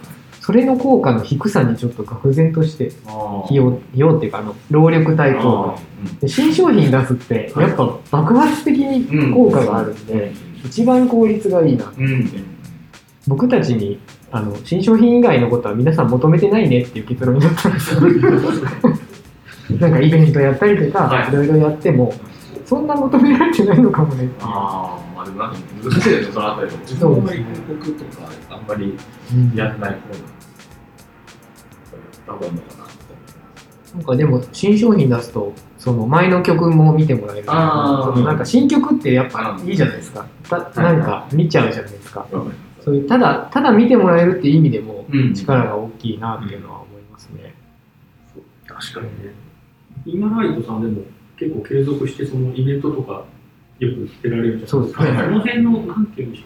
[0.45, 2.89] それの効果の低さにちょっと愕然として、い。
[3.45, 5.79] 費用、費用っていうか、あの、労力対効果。
[6.21, 10.31] で新商品出すって、やっぱ爆発的に効果があるんで、
[10.63, 11.91] 一番効率がいいな。
[11.97, 12.05] うん。
[12.05, 12.29] うん。
[13.27, 13.99] 僕たちに、
[14.31, 18.01] あの、新商品以外のことは皆さん求めてないねっていう結論になったんですよ。
[19.81, 22.13] なんかイベントやったりとか、はいいろいろやっても、
[22.65, 24.29] そんな求められてないのかもね。
[24.41, 26.81] ああ、まあでもなんか難しいですね、そのあたりでも。
[26.83, 28.97] 自分はあんまり広告とかあんまり
[29.55, 30.34] やらない方が、や
[32.25, 32.83] った方がいいのかな。
[32.83, 32.93] って
[33.95, 40.25] なんかでも新商品出すとその前の曲も見てもらえるそのなんか新曲ってやっぱいいじゃないですか。
[40.49, 42.27] たなんか見ちゃうじゃないですか。
[42.31, 42.57] 思います。
[42.85, 45.33] そういうただただ見てもらえるっていう意味でもうん。
[45.33, 47.53] 力が大きいなっていうのは思いますね、
[48.67, 49.33] 確かにね。
[50.05, 51.05] 今ライトさんでも
[51.37, 53.25] 結構継続してそのイベントとか
[53.79, 54.71] よく出られるじゃないですか。
[54.71, 55.07] そうですね。
[55.19, 56.43] その辺の、なんていうんでしょ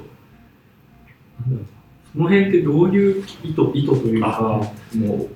[1.48, 1.50] う。
[1.52, 1.58] なん。
[1.58, 1.66] だろう
[2.12, 4.42] その辺ってどういう意図、意図というか、
[4.96, 5.30] もう、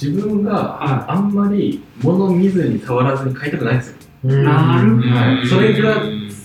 [0.00, 3.96] 自分がはあんまり物見ずに触らずに買いたくないんですよ。
[4.24, 4.44] うん。
[4.44, 5.08] なるほど。
[5.08, 6.02] はいそれが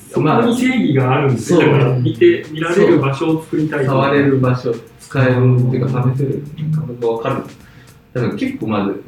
[0.10, 1.62] そこに正義があるんですよ。
[1.62, 1.72] そう。
[1.72, 7.44] だから見て、見られる場所を作りたいと触れる場所、使えるっていうか、試せる感覚がわかる。
[8.14, 9.04] だから結構まず、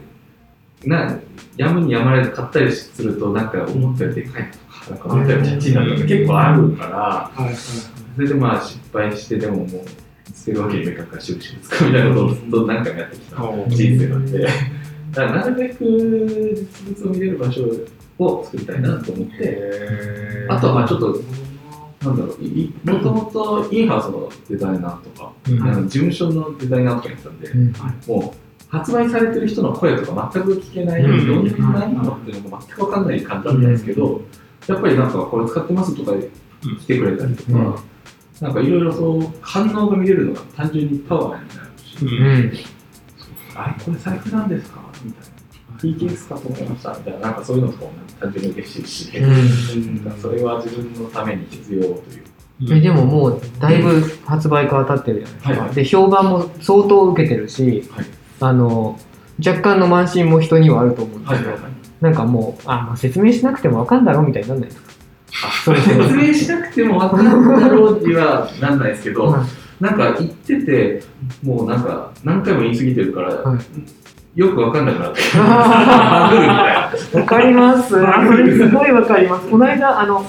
[0.85, 1.19] な、
[1.57, 7.55] やむにやまれず買ったりすると、なんか思ったよりでかいなとか、なんか思ったよりちっちゃいなとか結構あるから、はいはい。
[7.55, 9.67] それでまあ失敗してでももう、
[10.33, 13.35] 捨てるわけにもいかんから、しぶしぶ使うみたいなことをずっと何回もやってきた
[13.69, 17.69] 人生なんで、だからなるべく実物を見れる場所
[18.19, 21.21] を作りたいなと思って、あとはまあちょっと、
[22.03, 25.61] なんだろう、いもともとインハウスのデザイナーとか、うん。
[25.63, 27.73] あの事務所のデザイナーとかやってたんで、うん。
[28.07, 28.37] もう
[28.69, 31.27] 発売されてる人の声とか全く聞けない、うん。
[31.27, 34.21] どんなデザインなのっていうのが全く分かんない感じだったんですけど、
[34.67, 36.17] やっぱりなんかこれ使ってますとか
[36.79, 37.75] 来てくれたりとか、うん
[38.41, 42.53] なんかいろいろそう反応が見れるのが単純にパワーになるし、うん。
[43.55, 44.49] あれこれ財布なん。
[44.49, 45.31] ですかみたいな。
[45.79, 50.15] キーケースかと思いましたみたいな、なんかそういうのとかも単純に嬉しいし、うん。
[50.19, 52.75] それは自分のために必要という。
[52.77, 55.75] えでももうだいぶ発売から経ってるじゃないですか、はいはい。
[55.75, 58.05] で評判も相当受けてるし、はい。
[58.39, 58.99] あの
[59.45, 61.57] 若干の慢心も人にはあると思うんですけど、
[62.01, 64.90] なんかもうあ、まあ、説明しなくても分かんだろうみたいになんないですか？
[65.31, 69.41] 説明しなくても分かるだろうにはなんないですけど、はい
[69.81, 71.03] なんか言ってて、
[71.41, 73.59] もうなんか何回も言い過ぎてるから、はい
[74.35, 75.21] よく分かんなくなって。
[77.17, 77.89] わかります。
[77.89, 79.49] それすごいわかります。
[79.49, 80.25] この間、あの、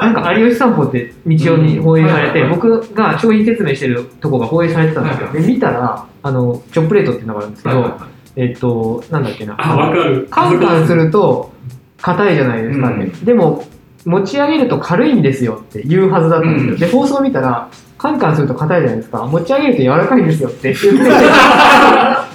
[0.00, 5.26] なんか有吉散歩って日曜に放映されて、僕が商品説明してるとこが放映されてたんですよ。
[5.26, 7.96] はいで、見たら、あの、チョッププレートっていうのがあるんですけど、
[8.34, 9.54] えっと、なんだっけな。
[9.56, 10.26] あ、わかる。
[10.28, 11.52] カンカンすると
[12.00, 13.64] 硬いじゃないですか、ねうんでも、
[14.04, 16.72] 持ち上げると軽いんですよって言うはずだったんですよ。
[16.72, 19.24] うんで、放送見たら、カンカンすると硬いじゃないですか。
[19.26, 21.10] 持ち上げると柔らかいんですよって言ってて、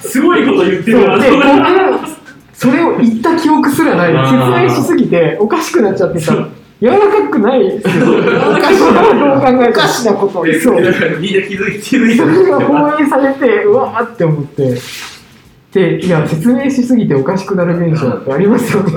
[0.08, 1.18] すごいこと言ってるな。
[1.18, 1.40] で、僕、
[2.54, 4.66] それを言った記憶すらない。
[4.66, 6.48] 説明しすぎて、おかしくなっちゃってさ、
[6.80, 8.06] 柔らかくないですよ。
[8.50, 10.80] おかしなどう考えおかしなことをそう。
[11.20, 14.74] みんな気づいて気づいそれがて放映されて、うわーって思って。
[15.72, 18.90] で、いや、説明しすぎておかしくなる現象ってありますよね。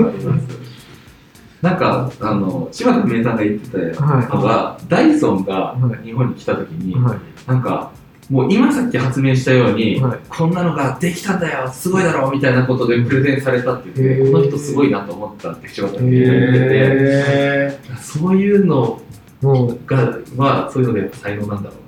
[1.62, 7.18] なんか、あの、柴田文江さんが言ってたはいのが、ダイソンがはい日本に来た時に、はい。
[7.46, 7.92] なんか、
[8.28, 19.00] もう今さっき発明したように、はいこんなのができたんだよ、すごいだろみたいなことでプレゼンされたって言って、この人すごいなと思ったって柴田文江が言ってて、へそういうの
[19.42, 21.82] もう、が、まあ、そういうのでやっぱ才能なんだろうな。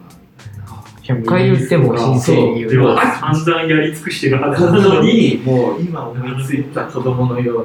[1.02, 2.96] 100回言っても新鮮に言でもう。
[2.96, 7.64] 散々やり尽くしてるはずななのに、のに、もう今思いついた子供のような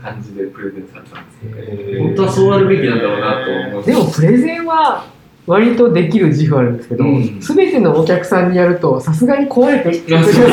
[0.00, 1.50] 感じでプレゼンされたんですよ。
[1.56, 3.84] へー本当はそうあるべきなんだろうなと思う。
[3.84, 5.04] でも、プレゼンは、
[5.46, 10.50] 割とできる自負あるんですけどうん、すべ、てのお客さんにやると、さすがに壊れて、 プレゼン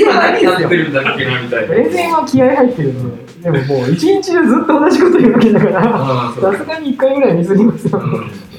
[0.00, 0.76] 今は何やって。
[0.76, 1.68] るんだっけなみたいな。
[1.68, 8.00] プレゼンは気合入ってるんで、でももう一日中ずっと同じこと言うわけだから、さすがに一回ぐらいミスりますよ。
[8.02, 8.49] うん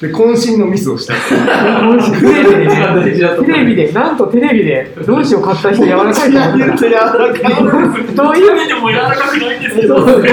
[0.00, 10.28] で渾身のミスをしたテレビで一番大事だと思うね、 テレビで、なんとテレビで、どうしよう買った人柔らかいと思ったら、柔らかいどういう、でも柔らかくないんですけど、そうどういう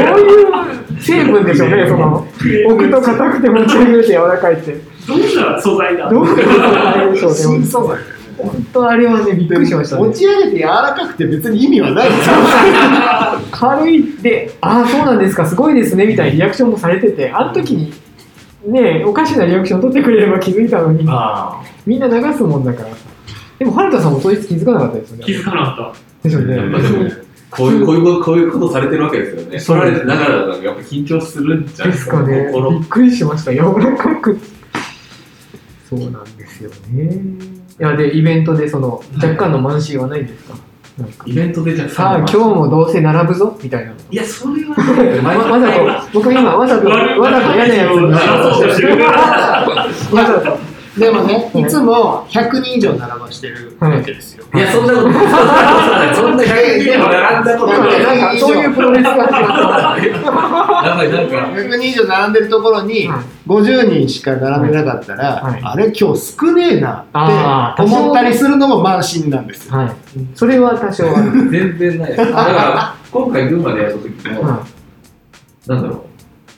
[1.00, 2.28] 成分でしょうね、その、
[2.68, 4.96] 置くと硬くて持ち上げると柔らかいって。
[5.08, 7.98] どんな素材だどういうこでしょうね、新素材
[8.38, 10.12] 本当あれはね、びっくりしましたね持。
[10.12, 12.36] ち上げて柔らかくて別に意味はないですよ
[13.52, 17.94] 軽いで、ああ、そうなんですか、すごいですね、みたいなリアクションもされてて、あの時に、
[18.68, 22.90] ねおかしなリアクション取ってくれれば気づいたのに、あみんな流すもんだから。
[23.60, 25.24] でも、春田さんも当日気づかなかったですよね。
[25.26, 26.56] 気づかなかっですよね。
[26.60, 26.66] あ。
[26.66, 27.12] まあでもね
[27.52, 29.62] こういう、こういうこと、こういうことされてるわけですよね。
[29.62, 32.50] 取られてながらだとやっぱ緊張するんじゃないですかね。
[32.52, 33.54] 心びっくりしました。
[33.54, 34.38] 柔らかく。
[35.90, 37.06] そうなんですよね。
[37.80, 40.66] いや、で、イベントで、その、若干の慢心はないんですかなんか？
[41.26, 43.58] イベントでじゃあさあ、今日もどうせ並ぶぞ？
[43.62, 43.92] みたいな。
[44.12, 45.82] いや、それはね、わわざと、
[46.14, 46.98] 僕今、わざと、わ
[47.32, 47.54] ざと。
[47.56, 48.12] 嫌なやつに
[50.16, 50.58] わざと。
[50.98, 56.16] でもねいつも100人以上並ばしてるわけですよ、いや、そんなことない。
[56.16, 58.04] そんな100人も並んだことない。
[58.04, 60.88] なんか、そういうプロレスが始まった。
[60.88, 67.06] やばい、なんか、 100人以上並んでるところにはい50人しか並んでなかったら、はいあれ今日少ねえな
[67.74, 69.78] って思ったりするのも慢心なんですよ。
[69.78, 69.92] はい。
[70.34, 71.50] それは多少ある。
[71.52, 72.18] 全然ないです。
[72.26, 74.66] だから、今回群馬でやった時も、は
[75.68, 76.00] なんだろう、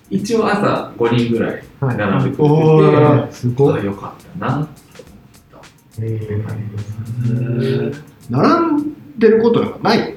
[0.10, 1.98] 一応朝5人ぐらいはい。
[1.98, 3.28] 並んでくおれてー。
[3.28, 3.80] て、すごい。
[3.82, 4.68] あよかったな。
[8.30, 10.16] 並んでることなんかない？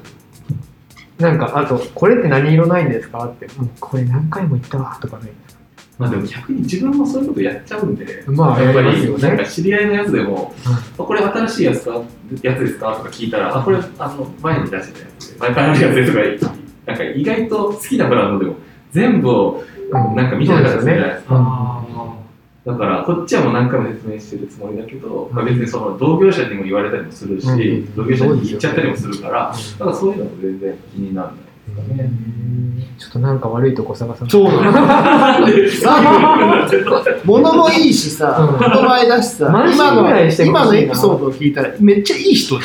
[1.19, 3.27] なんか、あと、これって何色ないんですか？
[3.27, 5.33] って、もうこれ何回も言ったわとかね。
[5.99, 12.03] まあでも逆に自分もそういうことやっちゃうんで、まあやっぱり、なんか知り合いのやつでも、あこれ新しいやつか？
[12.43, 12.97] やつですか？
[12.97, 16.55] とか聞いたら、あ、これあの前に出してたやつで、前からあるやつですとか、
[16.87, 18.57] なんか意外と好きなブランドでも
[18.93, 20.15] 全部をうん。
[20.17, 21.35] なんか見てなかったじゃないですか。
[21.37, 22.73] うん。
[22.73, 27.95] だから、こっちはもう何回も説明してるつもりだけど、まあ、別にその同業者にも言われたりもするし、うん。
[27.95, 31.37] 同業者に言っちゃったりもするから、だからそういうのも全然気にならない。
[31.37, 32.11] ですかね。
[32.99, 34.31] ちょっとなんか悪いとこ探さない。
[34.31, 35.47] そうなの。
[37.25, 38.59] 物もいいしさ、うん。
[38.59, 40.61] 人前だしさ、慢今心ぐらいしてのほしいな。
[40.61, 42.59] 今のエピソードを聞いたらめっちゃいい人。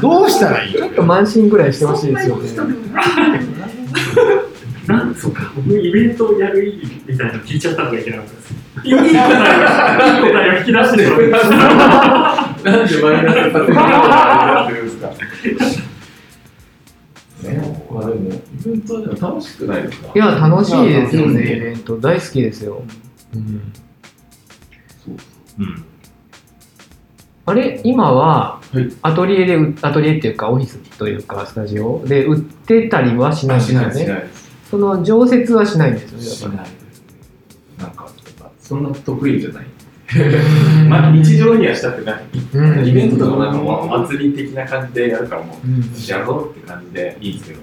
[0.00, 0.72] どうしたらいい？
[0.72, 2.42] ちょっと慢心ぐらいしてほしいですよね。
[4.86, 8.54] なんそうか、僕イベントをやる意味みたいなの聞いちゃったのがいけなかったです。
[8.84, 9.12] いい答えを、いい
[10.32, 11.40] 答えを引き出してしまっ
[12.62, 12.70] た。
[12.70, 15.08] なんでマイナスさせるになってるんですか？
[17.42, 18.32] ね、まあでも、イ
[18.64, 21.98] ベントでも楽しくないですかいや、楽しいですようんね、イベント。
[21.98, 22.82] 大好きですよ。
[23.34, 23.72] うん
[27.48, 34.26] あれ、今は、はいアトリエでう、アトリエっていうか、オフィスというか、スタジオで売ってたりはしないんですよしないしね。
[34.70, 36.64] その常設はしないんですよね。
[36.64, 38.08] しなんか、
[38.58, 39.66] そんな得意じゃない。
[40.88, 42.24] まあ、日常にはしたくない。
[42.54, 47.60] うんイベントとかもなんか祭り的な感じでやるからもう、うんやろうって感じでいいんですけど、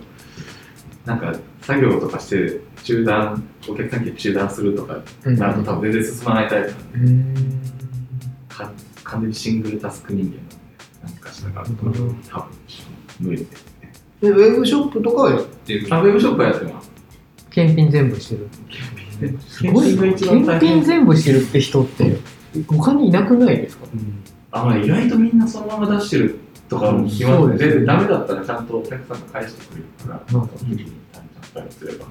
[1.05, 7.33] なんか作業とかして中断、お客さん来て中断するとかうんなると多分全然進まないタイプなんで、うん
[8.49, 8.71] か
[9.03, 10.55] 完全にシングルタスク人間なんで、
[11.05, 12.15] なんかしたから、多分
[13.19, 13.93] 無理ですね。
[14.21, 16.92] でウェブショップとかはやってるあ、ウェブショップはやってます。
[17.53, 18.49] 検品全部してる。
[19.47, 20.01] すごいな。
[20.01, 22.17] 検品全部してるって人って、
[22.67, 23.85] 他にいなくないですか？
[24.51, 27.57] あのね意外とみんなそのまま出してるとかも聞きますね。
[27.57, 30.85] 全然ダメだったらちゃんとお客さんが返してくれるから、うん日々に
[31.53, 32.05] ちゃすれば。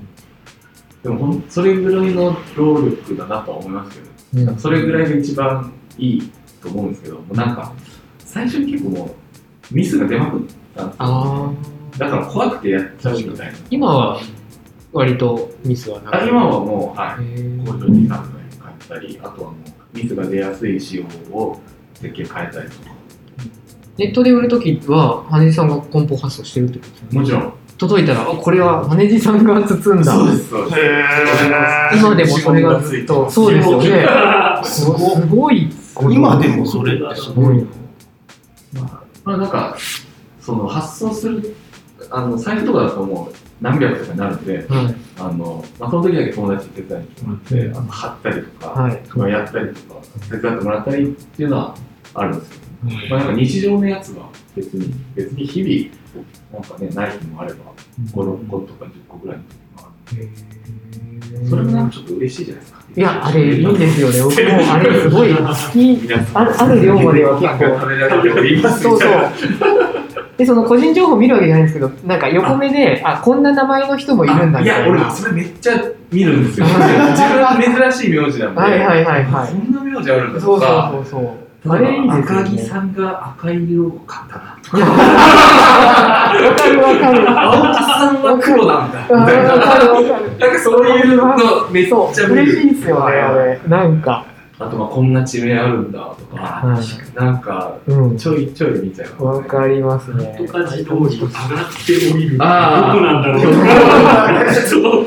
[1.02, 3.98] でもほん、それぐらいの労力だなとは思います
[4.32, 7.72] けど、うんそれぐらいが一番いいと思うんですけど、もうなんか、
[8.20, 9.16] 最初に結構も
[9.70, 10.40] う、ミスが出まくっ
[10.76, 10.96] たんですよ。
[11.00, 11.98] ああ。
[11.98, 13.58] だから怖くてやっちゃうみたいな。
[13.68, 14.20] 今は
[14.92, 17.66] 割とミスはなあ今はもう、はい。
[17.66, 18.08] 工場に
[18.92, 19.56] たり、あとはも
[19.94, 21.60] う、ミスが出やすい仕様を
[21.94, 22.92] 設計変えたりとか。
[23.98, 27.20] ネットで売るときは、羽地さんが梱包発送してるってことですね。
[27.20, 27.52] もちろん。
[27.78, 30.12] 届いたら、あこれは羽地さんが包んだ。
[30.12, 31.98] そうです、そうです。
[31.98, 34.06] 今でもそれがずっと、そうですよね。
[34.64, 35.68] すごすごい。
[36.10, 37.64] 今でもそれってすごいな
[39.24, 39.76] まあなんか、
[40.40, 41.54] その発送する、
[42.10, 44.94] あの、財布とかだともう何百とかになるんで、はい。
[45.18, 49.02] あの、まあ、その時だけ友達に手伝いに来てもらって、うんあの貼ったりとか、はい。
[49.14, 51.74] まあやったりとか、手伝ってもらったりっていうのは
[52.14, 57.58] あるんですけど、まあなんか日常のやつは別に、別に日々、なんかね、ない日もあれば、
[58.12, 61.48] 5、6個とか10個ぐらいの時もある。
[61.48, 62.82] それもなんかちょっと嬉しいじゃないですか。
[62.94, 64.20] いや、あれいいんですよね。
[64.22, 65.98] 僕もあれすごい好き。
[66.34, 68.68] ある量までは結構。
[68.68, 69.81] そうそう。
[70.38, 75.00] で、その個人情報見るわけじゃないんですけど、なんか横目で、あ、こんな名前の人もいるんだいや、みたいな。
[75.06, 75.74] 俺、それめっちゃ
[76.10, 76.66] 見るんですよ。
[76.66, 78.60] 自あ分珍しい名字なんで。
[78.60, 80.60] はいはいはいはいこんな名字あるんだそう。
[80.60, 81.72] そうそうそう。
[81.72, 82.62] あれいいですよ赤木ね。
[82.62, 84.42] さんが赤い色を買ったな。
[84.82, 87.30] わかるわかる。
[87.30, 89.06] 青木さんは黒なんだ。
[89.08, 89.52] みわかるたいな。
[89.52, 90.38] わかる。
[90.38, 91.36] なんかそういうの
[91.70, 92.42] めっちゃそう、見る。
[92.42, 93.60] 嬉しいですよね、あれ。
[93.68, 94.24] なんか。
[94.66, 98.16] あと、まあこんな地名あるんだとか、はいなんか、うん。
[98.16, 99.26] ちょいちょい見ちゃいます、ね。
[99.26, 100.36] わかりますね。
[100.46, 101.30] とか自動に上がっ
[101.86, 102.38] て降りる。
[102.38, 103.42] どこなんだろう。
[104.54, 105.06] そう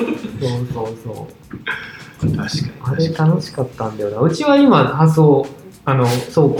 [0.73, 2.35] そうそう。
[2.35, 4.19] 確かあれ楽しかったんだよな。
[4.19, 5.45] うちは今、発送、
[5.85, 6.57] あの、倉庫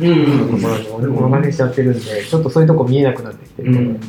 [0.00, 4.00] うんのところに俺もお金しちゃってるんで、ちょっとそういうとこ見えなくなってきてる。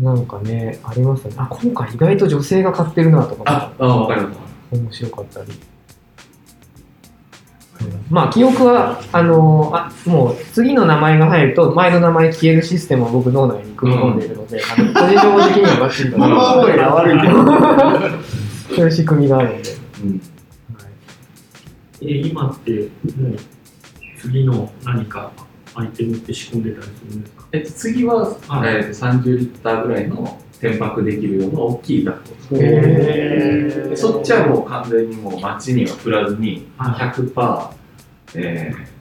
[0.00, 1.34] なんかね、ありましたね。
[1.38, 4.38] あ、今回意外と女性が買ってるなとかあ、あ、わかります。
[4.72, 5.52] 面白かったり。
[8.10, 16.26] まあ、記憶は、あのあ、もう次の名前が入ると、前の名前消えるシステムを僕脳内に組み込んでいるので、あの個人情報的にはバッチリだな。
[16.26, 19.70] 悪いけどそういう仕組みがあるんで。
[20.02, 20.22] うん。
[22.02, 23.36] え今って、もう
[24.20, 25.30] 次の何か
[25.74, 27.44] アイテムって仕込んでたりするんですか？
[27.52, 28.16] えっと、次は、
[28.48, 28.74] はい。
[28.76, 37.10] えっと、30リッターぐらいの転泊できるような大きいダクトを作るへでそっちはもう完全にもう街には振らずにはい。
[37.10, 37.70] 100%、
[38.36, 38.94] えー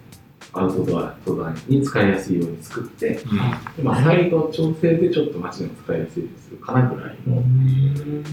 [0.55, 7.41] アウトドア登山に使いやすいように作って、でまあ、最後調整でちょっと街でも使いやすいでするかなぐらいの、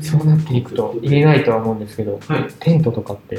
[0.03, 3.38] そうなっていくと、入れないとは思うんですけど、はい、テントとかって？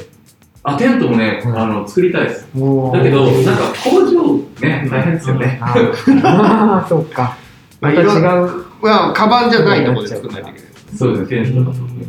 [0.64, 1.58] あテントもね、うん。
[1.58, 2.48] あの作りたいです。
[2.54, 5.74] もだけどなんか工場ね大変ですよね、あ
[6.84, 7.36] あ、そうか。
[7.80, 8.71] また違う。
[8.82, 10.72] まあ、カバンじゃないところで作らないといけない。
[10.96, 11.28] そうですね。
[11.44, 12.04] テントとかそういう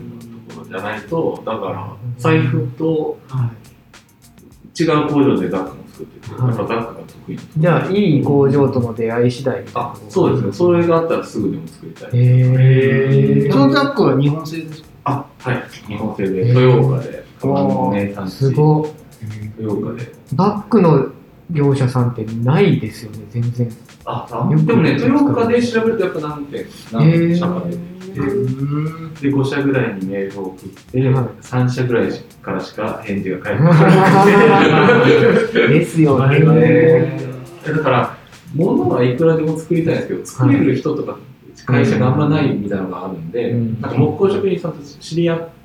[0.49, 3.49] ところじゃないとだから財布とは
[4.79, 6.47] 違う工場でザックも作ってて、はい。
[6.49, 9.63] やっぱザックが得意じゃあ、いい工場との出会い次第。
[9.75, 10.51] あそうですね。
[10.51, 12.09] それがあったらすぐでも作りたい。
[12.13, 14.87] へそのザックは日本製ですか？
[15.05, 15.63] あはい。
[15.87, 17.23] 日本製で豊岡で。
[17.39, 18.89] カバンの名産地すごい。
[19.59, 20.11] 豊岡で。
[20.33, 21.07] バッグの
[21.51, 23.69] 業者さんってないですよね、全然。
[24.05, 31.25] ああでもね豊岡で調べるとやっぱ何点何社か出てきて、で5社ぐらいにメールを送って、はい。
[31.41, 36.39] 3社ぐらいからしか返事が返ってこなくて ですよね。
[36.39, 37.19] ね。
[37.65, 38.17] だから
[38.53, 41.17] 物はいくらでも作りたいんですけど作れる人とか
[41.65, 43.81] 会社があんまないみたいなのがあるんで、うん。
[43.81, 45.62] なんか木工職人さんと知り合って、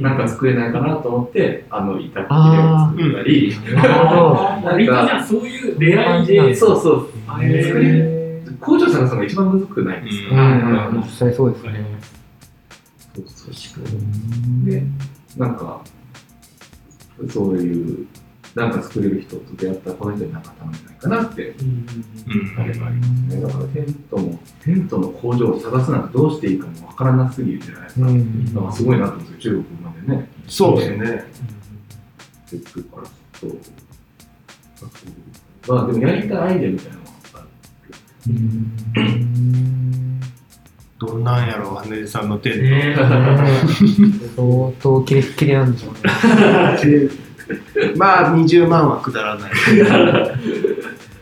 [0.00, 4.80] なんか作れないかなと思ってあの板切れを作ったり、なるほど。
[4.80, 4.86] い。
[4.86, 7.10] 割とじゃあそういう出会いで、そうそう。
[7.42, 7.64] へー。
[7.64, 8.18] 作れ
[8.60, 10.96] 工場さんがその一番むずくないですか、うん。
[10.96, 11.84] うん、実際そうですね。
[13.16, 13.84] そうそう
[14.70, 14.82] で
[15.36, 15.80] なんか
[17.28, 18.06] そういう
[18.54, 21.48] なんか作れる人と出会ったらこの人になんか頼めないかなって。
[21.48, 21.86] うん。
[22.58, 23.40] あればありますね。
[23.40, 26.02] だからテントも、テントの工場を探すなん。
[26.02, 28.06] かどうしていいかもわからなすぎるじゃないですか。
[28.06, 28.54] うん。
[28.54, 29.32] だからすごいなと思うん。
[29.34, 30.28] ですよ、中国までね。
[30.46, 31.24] そうですね。
[32.46, 33.08] っていくから、
[33.40, 33.56] そう。
[35.68, 37.48] まあでもやりたいアイデアみたいなのがある。
[40.98, 41.24] どん。
[41.24, 41.48] なん。
[41.48, 42.28] やろう、羽根さん。
[42.28, 42.96] のテンね
[44.36, 45.72] 相当キレッキレなん。
[45.72, 46.00] でしょうね。
[47.96, 49.52] まあ、20万はくだらない。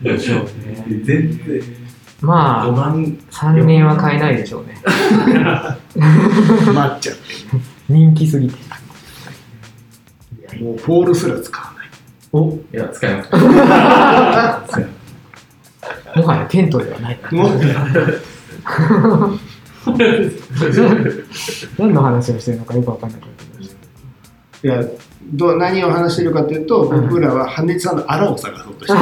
[0.00, 0.84] でしょうね。
[1.04, 1.62] 全然、
[2.20, 4.76] まあ、5万、3年は買えないでしょうね。
[6.74, 7.22] 待っちゃって。
[7.88, 8.56] 人気すぎて。
[10.60, 11.88] もうポールすら使わない。
[12.32, 13.30] おいや、使います。
[16.16, 17.18] もはやテントではない。
[17.30, 17.60] もう
[21.78, 23.70] 何の話をしてるのかよくわかんなくなってきまし
[24.62, 24.68] た。
[24.68, 24.82] いや
[25.32, 27.08] どう何を話してるかというと、うん。
[27.08, 29.00] 僕らは羽根さんのあらを探そうとしてる。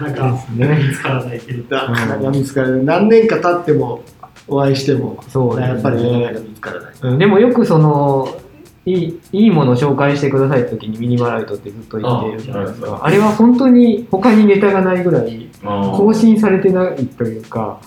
[0.00, 1.76] なかなか見つからないけど。
[1.76, 2.06] なか。
[2.06, 2.84] なか見つからない。
[2.84, 4.02] 何年か経っても
[4.46, 5.66] お会いしても、そうね。
[5.66, 6.94] やっぱり見つからない。
[7.02, 7.18] うん。
[7.18, 8.40] でもよくその
[8.88, 17.80] いいいいものを紹介してくださいって時にミニマライトってずっと言ってるじゃないですあかあれは本当に他にネタがないぐらいあ更新されてないというか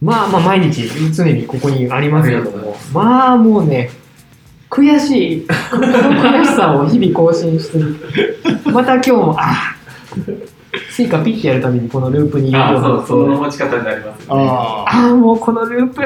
[0.00, 2.76] まあまあ毎日常にここにありますけども。
[2.92, 3.90] まあもうね
[4.68, 5.46] 悔しい。
[5.46, 7.96] この悔しさを日々更新してる。
[8.72, 9.76] また今日もあ
[10.90, 14.46] スイカピッてやるたびにこのループに入れあようとそう、その持ち方になりますよね。
[14.48, 14.90] ああ。
[14.90, 16.02] ああ、もうこのループ、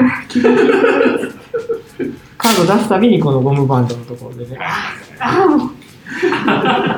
[2.37, 5.69] カード出すたびにこのゴムバンドのところでね、ああ、もう、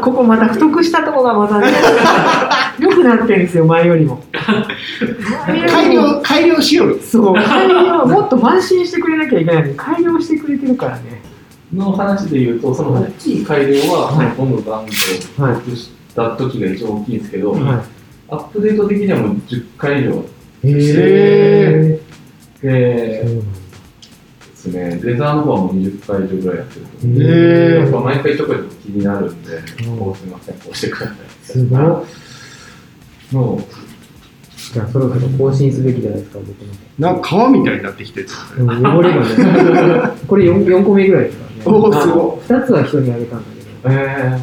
[0.01, 1.67] ここまた太くしたとこがまたね、
[2.79, 4.23] 良くなってるんですよ、前よりも。
[5.67, 6.99] 改良、改良しよる。
[7.01, 11.21] そう、改良、もっと慢心してくれなきゃいけないのに、改良してくれてるからね。
[11.73, 14.85] の話で言うと、その大きい改良は、はいゴムバン
[15.37, 17.83] ドをはい隠した時が一番大きいんですけど、は
[18.29, 20.25] アップデート的にはもう10回以上
[20.63, 20.71] い。
[20.71, 21.99] へ
[22.61, 23.41] で
[24.65, 29.55] ですね、レザーの方はもう20回以上ぐらいやってると思うへーやっぱ毎回ちょこちょこ気になるんで、
[29.87, 31.17] うんこうすみません、こうしてください。
[31.43, 31.79] すごい。
[33.33, 33.59] の
[34.73, 36.55] じゃあ、そろそろ更新すべきじゃないですか、僕の。
[36.97, 38.27] なんか川みたいになってきてる。
[38.59, 41.77] うん汚れがね、 これ 4, 4個目ぐらいですからね。
[41.79, 43.45] おお、すご2つは人にあげたんだ
[43.83, 43.95] けど。
[43.95, 44.39] え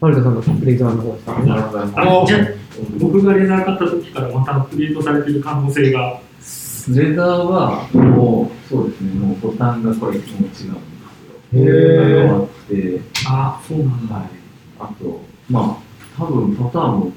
[0.00, 1.32] マルトさんのレザーの方ですか？
[1.32, 1.80] ー、なるほど。
[2.22, 2.40] あじゃあ
[2.98, 6.20] 僕がレザー買った時からまたアップデートされてる可能性が。
[6.94, 10.74] レザーはもう、そうですね、もうボタンがこれも違うんですよ。
[11.54, 14.14] へー変わって、あ、そうなんだ。
[14.16, 14.24] はい。
[14.78, 15.20] あと、
[15.50, 17.12] まあ、多分パターンも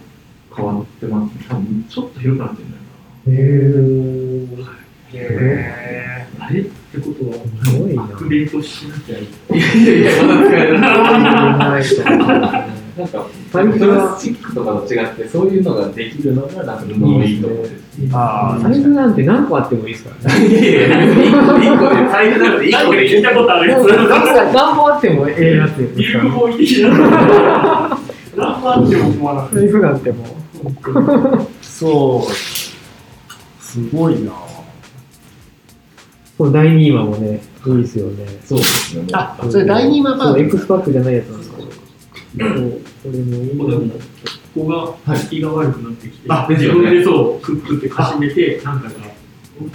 [0.55, 1.45] 変わってますね。
[1.49, 5.19] 多分ちょっと広くなってるんじゃないかな。
[5.19, 7.33] へへあれってことは、
[7.65, 9.59] すごいなアップデートしなきゃいけい
[10.03, 12.69] やいや、まだ使え ない。
[12.99, 17.71] なんか、プラスチックとかと違って、そういうのができるのが、なんか布のいいところです。
[18.01, 18.09] い。
[18.11, 20.47] ああ、財布なんて何個あってもいいですからね。
[20.47, 23.15] いやいや、1個で、財布なので1なんか個でいい。
[23.15, 23.87] 聞いたことあるやつ。
[24.53, 25.77] 何本あってもええやつ。
[28.35, 29.53] 何番あっても困らない。
[29.53, 30.27] 財布なんてもう。
[31.61, 32.33] そう。
[33.63, 34.33] すごいな。
[36.37, 38.25] この第2話もね、いいですよね。
[38.45, 39.07] そうですね。
[39.13, 41.69] あ、それ第2話バそう、ージョン X パックじゃないやつなんですけど。
[43.03, 43.91] これもいいよね。
[44.55, 48.93] ここが引きが悪くなってきて、あ自分でそう、クックってかしめて、なんかが、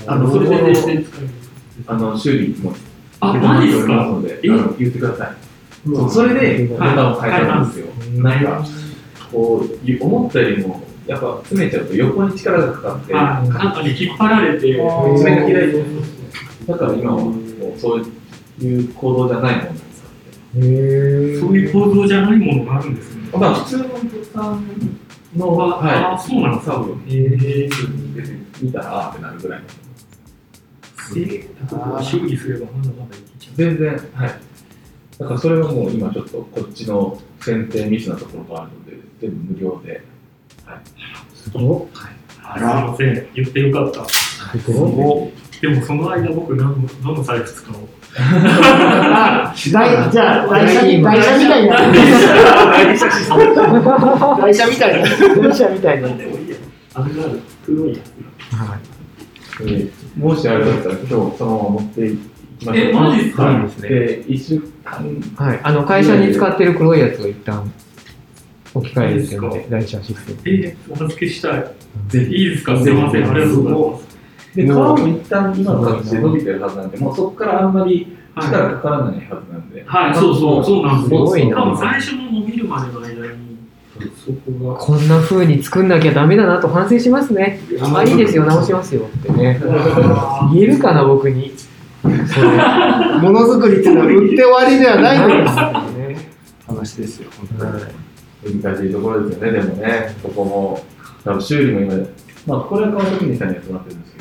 [0.06, 1.28] あの、それで全然使える。
[1.86, 2.74] あの、修理も。
[3.20, 3.92] あ、マジですか？
[3.94, 5.34] ので、あの言ってください。
[5.86, 7.86] そう、それで、ネはいタを変えたんですよ。
[8.22, 8.64] なんか、
[9.32, 15.84] こう、思ったよりも、やっぱ詰めちゃうと横に力がかかって、あ、なんかね、引っ張られて、ー爪が開いて
[16.66, 17.34] だから今はもう
[17.78, 18.02] そう
[18.64, 20.02] いう行動じゃないものなんです
[20.56, 23.13] へーそういう構造じゃないものがあるんですね。
[23.39, 23.99] まあ普通のボ
[24.32, 24.99] タン
[25.37, 26.74] の、あ、はあそうなんい、ですか。
[26.74, 28.28] 多分、えー、出て
[28.62, 29.66] 見たらってなるぐらいの。
[31.16, 33.57] えー、修理すればまだまだいけちゃう。
[33.57, 34.41] 全然、はい。
[35.18, 40.03] だからそれはもう今ちょっとこっちの選定ミスなところがあるので、全部無料で。
[41.35, 41.89] すご
[42.43, 44.03] あすいません、言ってよかった。
[44.57, 44.61] い。
[44.61, 45.61] すごい。
[45.61, 47.89] でもその間僕何の、どの財布使おう。
[48.16, 51.76] あ、大じゃあ、台車みたいな。
[54.38, 55.08] 台車みたいな。
[55.34, 56.08] 電車みたいな。
[56.08, 56.56] でもいいや。
[56.94, 57.96] あれがある黒いや
[58.50, 58.54] つ。
[58.54, 59.66] はい。
[59.66, 61.08] でもしあれだったら今日
[61.38, 62.16] そのまま持ってい
[62.58, 62.88] きましょう。
[62.88, 65.60] えマジっすかですねで、1週間、はい。
[65.62, 67.72] あの、会社に使ってる黒いやつを一旦
[68.74, 70.38] 置き換えるっていうので、台車システム。
[70.66, 71.64] え、お預けしたい。
[72.08, 72.32] ぜひ。
[72.34, 72.76] いいですか？
[72.80, 74.13] すいません、ありがとうございます。
[74.55, 81.20] で、皮も一旦今の形で伸びてるはずなんで、もうそこからあんまりはい力かからないはずなんで、はい、そうそう、そうなんですよ。
[81.20, 83.59] 多分最初の伸びるまでの間に、
[84.16, 84.74] そこが。
[84.74, 87.61] こんな風に作んなきゃダメだなと反省しますね。
[87.80, 89.02] あ、いいですよ、直しますよ。
[89.02, 89.61] ってね。
[90.52, 91.52] 言えるかな、僕に。
[92.05, 92.11] も
[93.30, 95.57] のづくりっていうのは売って終わりではないんです。
[95.57, 96.30] ないですよね。
[96.66, 97.72] 話ですよ本当に。
[97.72, 97.82] はい。
[98.62, 100.84] 難しいところですよね、でもね、そこも、
[101.24, 101.94] 多分修理も今、
[102.46, 104.13] まあ、これは川崎にさんにやってもらってるんです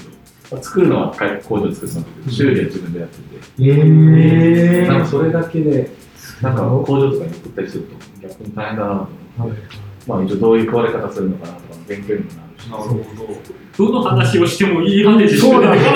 [0.62, 1.16] 作るのは
[1.48, 3.24] 工場で作るけど、修理は自分でやってて、
[3.64, 5.92] えなんかそれだけで、
[6.42, 7.96] なんか工場とかに送ったりすると、
[8.28, 9.62] 逆に大変だなと思って、
[10.08, 13.64] まあ、一応どういう壊れ方するのかなとかの勉強にもなるし、なるほど。
[13.76, 15.92] どの話をしてもいい話しかそうなん出て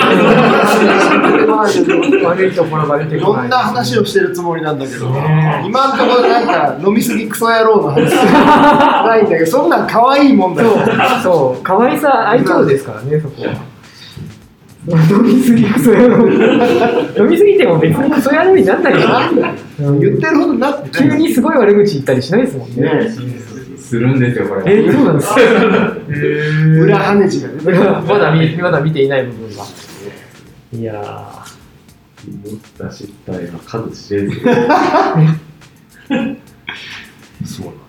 [1.94, 3.42] こない悪いところが出ていこない。
[3.42, 13.54] ろんな話をしてるつもりなんだけど、ね今のところなんか飲みすぎクソ野郎の話ないんだけどそんなん可愛いもんだよそう、そう、可愛さ愛嬌ですからね、そこは。
[14.88, 16.28] 飲みすぎクソ野郎。
[16.28, 19.08] 飲みすぎても別にクソ野郎になんないよ。
[20.00, 23.10] 言ってるほどになって急にすごい悪口言ったりしないですもんね。
[23.78, 24.84] するんですよ、これ。
[24.86, 25.40] え、そうなんですか。
[26.82, 29.64] 裏羽地が出てくるまだ見まだ見ていない部分が。
[30.70, 31.32] いや
[32.44, 34.40] 持った失態は数知れず。
[37.44, 37.87] そうー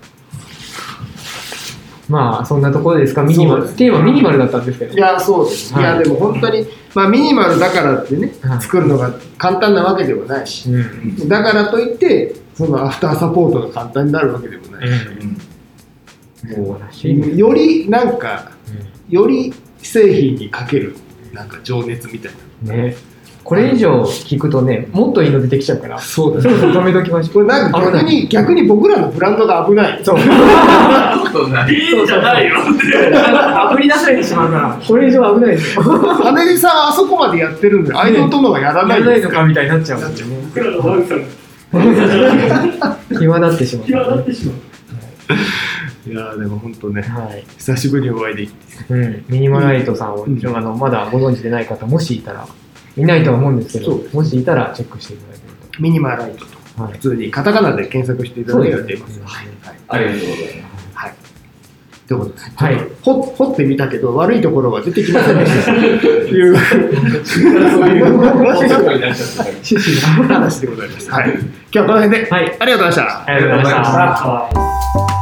[2.10, 3.22] まあそんなところですか？
[3.22, 3.68] ミニマル。
[3.68, 4.92] テーマミニマルだったんですけど。
[4.92, 11.28] いやそうです、はいい、やでも本当にまあミニマルだからってね、はい作るのが簡単なわけではないし、うん。
[11.28, 14.94] だからといってそのアフターサポートが簡単になるわけでもないし、
[16.58, 17.38] もうらしい。
[17.38, 18.50] よりなんか
[19.08, 20.96] より製品にかける
[21.32, 22.32] なんか情熱みたい
[22.64, 22.96] なね。
[23.42, 25.98] これ以上聞くとね、もっといいの出てきちゃうから。
[25.98, 27.32] そうそろそろ止めときましょう。
[27.34, 30.18] これなんか逆に逆に僕らのブランドが危ないそう。
[31.32, 31.72] そうない。
[31.72, 33.16] いいんじゃないよって。
[33.16, 35.82] あぶり出されてしまうから、これ以上危ないですよ。
[35.82, 40.36] 羽根さんはあそこまでやってるんでアイドルとのがやらないやらないのかみたいになっちゃうんですよね。
[40.54, 41.20] 僕らの悪さが
[43.18, 43.86] 際立ってしまう。
[43.86, 44.70] 際立ってしまう。
[46.10, 47.44] いやーでも本当ねはい。
[47.58, 49.24] 久しぶりにお会いできてうん。
[49.28, 52.46] ミニマライトさんを、うんあのまだご存知でない方、もしいたら、
[52.96, 56.82] いないとは思うんですけどもしいたらチェックしていただけるミニマライトとと。
[56.82, 56.98] はい普。
[56.98, 60.86] 通にカタカナで検索していただければ出ますはいねはいありがとうございます。
[60.94, 61.14] はい。
[62.06, 65.72] ということで、はい掘掘ってみたけど、悪いところは出てきませんでした。
[65.72, 66.56] という
[67.24, 67.46] そ
[67.84, 68.06] ういう。
[68.18, 68.64] 趣
[69.76, 70.34] 旨が。
[70.34, 71.10] 話でございます。
[71.10, 71.30] はい。
[71.30, 72.56] 今日はこの辺で、はい。
[72.58, 73.24] ありがとうございました。
[73.26, 73.98] ありがとうございました。
[74.00, 74.50] は
[75.16, 75.19] い